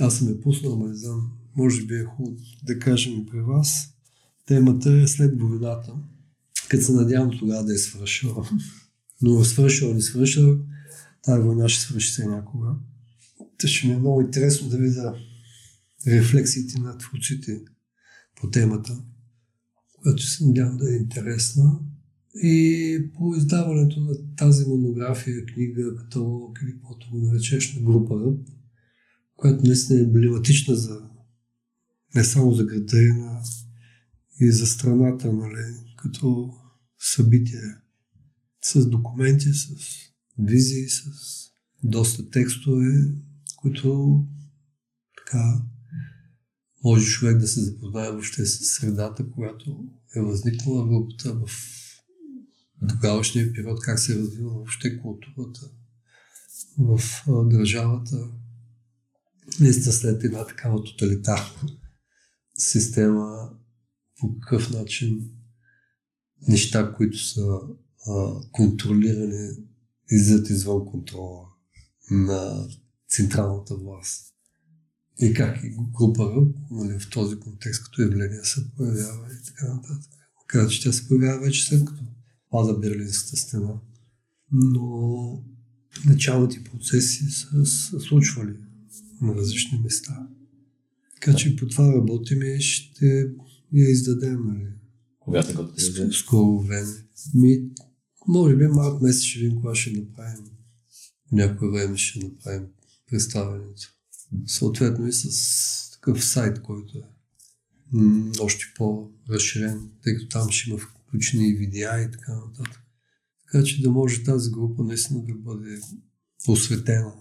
Аз 0.00 0.18
съм 0.18 0.28
я 0.28 0.40
пуснал, 0.40 0.76
но 0.76 0.86
не 0.86 0.94
знам. 0.94 1.32
Може 1.56 1.86
би 1.86 1.94
е 1.94 2.04
хубаво 2.04 2.36
да 2.64 2.78
кажем 2.78 3.20
и 3.20 3.26
при 3.26 3.40
вас. 3.40 3.88
Темата 4.46 4.92
е 4.92 5.06
след 5.06 5.40
войната, 5.40 5.92
като 6.68 6.84
се 6.84 6.92
надявам 6.92 7.38
тогава 7.38 7.64
да 7.64 7.74
е 7.74 7.78
свършила. 7.78 8.48
Но 9.22 9.44
свършила, 9.44 9.94
не 9.94 10.02
свършила, 10.02 10.58
тази 11.22 11.42
война 11.42 11.68
ще 11.68 11.82
свърши 11.82 12.12
се 12.12 12.26
някога. 12.26 12.68
Та 13.58 13.68
ще 13.68 13.86
ми 13.86 13.92
е 13.92 13.98
много 13.98 14.20
интересно 14.20 14.68
да 14.68 14.78
видя 14.78 15.14
рефлексиите 16.06 16.80
на 16.80 16.98
творците 16.98 17.60
по 18.40 18.50
темата, 18.50 19.02
която 20.02 20.22
се 20.22 20.46
надявам 20.46 20.76
да 20.76 20.92
е 20.92 20.96
интересна. 20.96 21.78
И 22.34 23.10
по 23.14 23.34
издаването 23.34 24.00
на 24.00 24.36
тази 24.36 24.68
монография, 24.68 25.46
книга, 25.46 25.96
каталог 25.96 26.58
или 26.62 26.72
каквото 26.72 27.10
го 27.10 27.18
наречеш 27.18 27.74
на 27.74 27.82
група 27.82 28.14
Ръб, 28.14 28.38
която 29.38 29.66
наистина 29.66 29.98
е 29.98 30.02
емблематична 30.02 30.76
за 30.76 31.08
не 32.14 32.24
само 32.24 32.54
за 32.54 32.64
града, 32.64 33.14
но 33.16 33.42
и 34.40 34.52
за 34.52 34.66
страната, 34.66 35.32
нали, 35.32 35.94
като 35.96 36.54
събитие. 36.98 37.76
С 38.64 38.88
документи, 38.88 39.52
с 39.52 39.68
визии, 40.38 40.88
с 40.88 41.02
доста 41.84 42.30
текстове, 42.30 43.14
които 43.56 44.24
така 45.16 45.62
може 46.84 47.06
човек 47.06 47.38
да 47.38 47.48
се 47.48 47.60
запознае 47.60 48.10
въобще 48.10 48.46
с 48.46 48.64
средата, 48.64 49.30
която 49.30 49.84
е 50.16 50.20
възникнала 50.20 50.88
групата 50.88 51.34
в 51.34 51.50
тогавашния 52.88 53.52
период, 53.52 53.80
как 53.82 53.98
се 53.98 54.12
е 54.12 54.18
развила 54.18 54.52
въобще 54.52 54.98
културата 54.98 55.70
в 56.78 57.00
държавата, 57.50 58.30
наистина 59.60 59.92
след 59.92 60.24
една 60.24 60.46
такава 60.46 60.84
тоталитарна 60.84 61.78
система, 62.58 63.50
по 64.20 64.38
какъв 64.38 64.70
начин 64.70 65.30
неща, 66.48 66.94
които 66.96 67.18
са 67.18 67.60
а, 68.06 68.40
контролирани, 68.52 69.50
излизат 70.10 70.50
извън 70.50 70.86
контрола 70.86 71.46
на 72.10 72.68
централната 73.08 73.76
власт. 73.76 74.34
И 75.20 75.34
как 75.34 75.64
и 75.64 75.76
група 75.98 76.46
нали, 76.70 76.98
в 76.98 77.10
този 77.10 77.40
контекст 77.40 77.84
като 77.84 78.02
явление 78.02 78.44
се 78.44 78.70
появява 78.76 79.32
и 79.32 79.46
така 79.46 79.74
нататък. 79.74 80.12
Макар, 80.36 80.68
че 80.68 80.82
тя 80.82 80.92
се 80.92 81.08
появява 81.08 81.40
вече 81.40 81.66
след 81.66 81.84
като 81.84 82.02
пада 82.50 82.78
Берлинската 82.78 83.36
стена. 83.36 83.80
Но 84.52 85.44
началните 86.06 86.64
процеси 86.64 87.30
са, 87.30 87.66
са 87.66 88.00
случвали 88.00 88.56
на 89.20 89.34
различни 89.34 89.78
места. 89.78 90.28
Така 91.14 91.34
че 91.34 91.56
по 91.56 91.66
това 91.66 91.92
работим 91.94 92.42
и 92.42 92.60
ще 92.60 93.06
я 93.72 93.90
издадем. 93.90 94.46
Нали? 94.46 94.72
Кога 95.20 95.42
така 95.42 95.62
да 95.62 96.12
Скоро 96.12 96.60
време. 96.60 96.92
Ми, 97.34 97.62
може 98.28 98.56
би 98.56 98.66
март 98.66 99.02
месец 99.02 99.22
ще 99.22 99.38
видим 99.38 99.56
кога 99.56 99.74
ще 99.74 99.90
направим. 99.90 100.44
Някое 101.32 101.70
време 101.70 101.96
ще 101.96 102.18
направим 102.18 102.66
представянето. 103.10 103.94
Съответно 104.46 105.06
и 105.06 105.12
с 105.12 105.90
такъв 105.92 106.24
сайт, 106.24 106.62
който 106.62 106.98
е 106.98 107.02
м- 107.92 108.32
още 108.40 108.64
по-разширен, 108.76 109.90
тъй 110.02 110.14
като 110.14 110.28
там 110.28 110.50
ще 110.50 110.70
има 110.70 110.78
включени 110.78 111.48
и 111.48 111.54
видеа 111.54 112.02
и 112.02 112.10
така 112.10 112.34
нататък. 112.34 112.82
така 113.46 113.64
че 113.64 113.82
да 113.82 113.90
може 113.90 114.24
тази 114.24 114.50
група 114.50 114.84
наистина 114.84 115.24
да 115.24 115.34
бъде 115.34 115.80
осветена. 116.48 117.12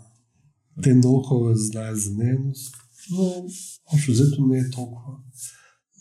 Те 0.84 0.93
много 0.93 1.23
хора 1.23 1.55
знаят 1.55 2.01
за 2.01 2.13
нея, 2.13 2.38
но, 3.11 3.45
общо 3.93 4.11
взето 4.11 4.47
не 4.47 4.59
е 4.59 4.69
толкова 4.69 5.17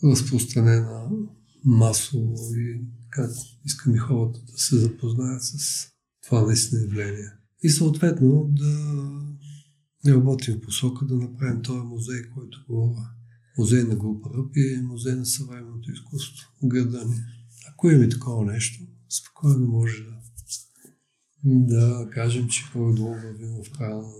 разпространена 0.03 1.09
масово 1.65 2.35
и 2.55 2.81
как 3.09 3.31
искам 3.65 3.95
и 3.95 3.97
хората 3.97 4.39
да 4.51 4.57
се 4.57 4.77
запознаят 4.77 5.43
с 5.43 5.87
това 6.23 6.41
наистина 6.41 6.81
явление. 6.81 7.31
И 7.63 7.69
съответно 7.69 8.49
да 10.05 10.13
работим 10.13 10.55
в 10.55 10.61
посока 10.61 11.05
да 11.05 11.15
направим 11.15 11.61
този 11.61 11.79
музей, 11.79 12.21
който 12.35 12.65
говоря. 12.69 13.09
Музей 13.57 13.83
на 13.83 13.95
група 13.95 14.29
Ръб 14.29 14.51
и 14.55 14.81
музей 14.81 15.15
на 15.15 15.25
съвременното 15.25 15.91
изкуство 15.91 16.47
в. 16.61 17.15
Ако 17.69 17.89
има 17.89 18.09
такова 18.09 18.45
нещо, 18.45 18.83
спокойно 19.09 19.67
може 19.67 20.03
да, 20.03 20.17
да 21.43 22.09
кажем, 22.09 22.47
че 22.47 22.63
по-долу 22.73 23.13
вървим 23.13 23.63
в 23.63 23.77
правилна 23.77 24.13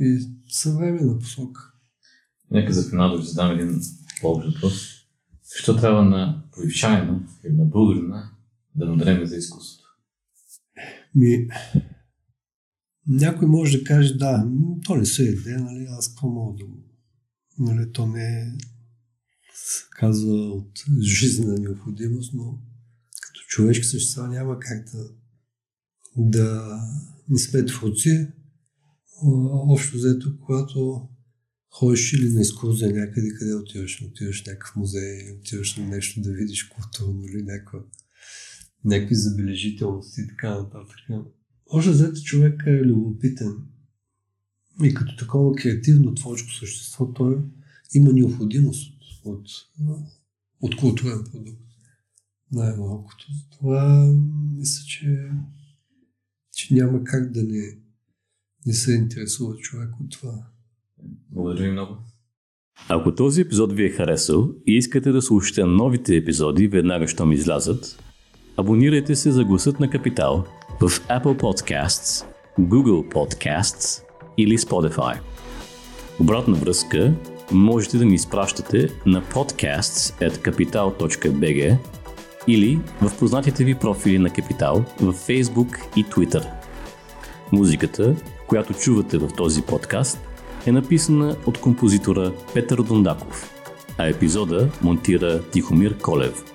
и 0.00 0.28
съвременна 0.48 1.18
посока. 1.18 1.72
Нека 2.50 2.72
за 2.72 2.90
финал 2.90 3.10
да 3.10 3.18
ви 3.18 3.26
задам 3.26 3.50
един 3.50 3.80
по-общ 4.20 4.46
въпрос. 4.54 4.74
Що 5.54 5.76
трябва 5.76 6.04
на 6.04 6.44
повишаема 6.52 7.20
или 7.44 7.52
на 7.52 7.64
българина 7.64 8.30
да 8.74 8.86
надреме 8.86 9.26
за 9.26 9.36
изкуството? 9.36 9.88
Ми, 11.14 11.48
някой 13.06 13.48
може 13.48 13.78
да 13.78 13.84
каже, 13.84 14.14
да, 14.14 14.46
то 14.84 14.94
не 14.94 15.06
се 15.06 15.28
еде, 15.28 15.56
нали, 15.56 15.86
аз 15.90 16.08
какво 16.08 16.28
мога 16.28 16.56
да 16.58 16.64
нали, 17.58 17.92
то 17.92 18.06
не 18.06 18.40
е 18.40 18.52
казва 19.90 20.34
от 20.34 20.84
жизнена 21.00 21.54
необходимост, 21.60 22.34
но 22.34 22.58
като 23.22 23.40
човешки 23.48 23.84
същества 23.84 24.28
няма 24.28 24.58
как 24.58 24.84
да, 24.84 25.08
да 26.16 26.78
не 27.28 27.38
сме 27.38 27.64
творци. 27.64 28.32
Общо 29.22 29.96
взето, 29.96 30.38
когато 30.40 31.08
ходиш 31.70 32.12
или 32.12 32.32
на 32.32 32.40
екскурзия 32.40 32.92
някъде, 32.92 33.28
къде 33.38 33.54
отиваш, 33.54 34.02
отиваш 34.02 34.42
в 34.42 34.46
някакъв 34.46 34.76
музей, 34.76 35.32
отиваш 35.32 35.76
на 35.76 35.86
нещо 35.86 36.20
да 36.20 36.32
видиш 36.32 36.64
културно 36.64 37.24
или 37.24 37.42
някаква, 37.42 37.78
някакви 38.84 39.14
забележителности 39.14 40.20
и 40.20 40.28
така 40.28 40.50
нататък. 40.50 40.98
Още 41.66 41.90
взето 41.90 42.22
човек 42.22 42.62
е 42.66 42.84
любопитен 42.84 43.56
и 44.84 44.94
като 44.94 45.16
такова 45.16 45.54
креативно 45.54 46.14
творческо 46.14 46.52
същество, 46.52 47.12
той 47.12 47.42
има 47.94 48.12
необходимост 48.12 48.92
от, 49.24 49.48
от 50.60 50.76
културен 50.76 51.24
продукт. 51.32 51.60
Най-малкото. 52.52 53.26
Това 53.50 54.14
мисля, 54.56 54.84
че, 54.86 55.30
че 56.52 56.74
няма 56.74 57.04
как 57.04 57.32
да 57.32 57.42
не, 57.42 57.78
не 58.66 58.72
се 58.72 58.92
интересува 58.92 59.56
човек 59.56 59.88
от 60.04 60.10
това. 60.10 60.32
Благодаря 61.30 61.64
ви 61.64 61.70
много. 61.70 61.96
Ако 62.88 63.14
този 63.14 63.40
епизод 63.40 63.72
ви 63.72 63.84
е 63.84 63.90
харесал 63.90 64.50
и 64.66 64.76
искате 64.76 65.12
да 65.12 65.22
слушате 65.22 65.64
новите 65.64 66.16
епизоди 66.16 66.68
веднага, 66.68 67.08
щом 67.08 67.32
излязат, 67.32 68.02
абонирайте 68.56 69.16
се 69.16 69.30
за 69.30 69.44
гласът 69.44 69.80
на 69.80 69.90
Капитал 69.90 70.44
в 70.80 70.88
Apple 70.88 71.40
Podcasts, 71.40 72.26
Google 72.60 73.12
Podcasts 73.12 74.02
или 74.38 74.58
Spotify. 74.58 75.18
Обратна 76.20 76.54
връзка 76.54 77.14
можете 77.52 77.98
да 77.98 78.04
ни 78.04 78.14
изпращате 78.14 78.88
на 79.06 79.22
podcasts.capital.bg 79.22 81.78
или 82.46 82.80
в 83.02 83.18
познатите 83.18 83.64
ви 83.64 83.74
профили 83.74 84.18
на 84.18 84.30
Капитал 84.30 84.84
в 85.00 85.12
Facebook 85.12 85.96
и 85.96 86.04
Twitter. 86.04 86.46
Музиката, 87.52 88.16
която 88.46 88.74
чувате 88.74 89.18
в 89.18 89.28
този 89.28 89.62
подкаст– 89.62 90.20
е 90.66 90.72
написана 90.72 91.36
от 91.46 91.60
композитора 91.60 92.32
Петър 92.54 92.82
Дондаков, 92.82 93.50
а 93.98 94.08
епизода 94.08 94.68
монтира 94.82 95.42
Тихомир 95.42 95.98
Колев. 95.98 96.53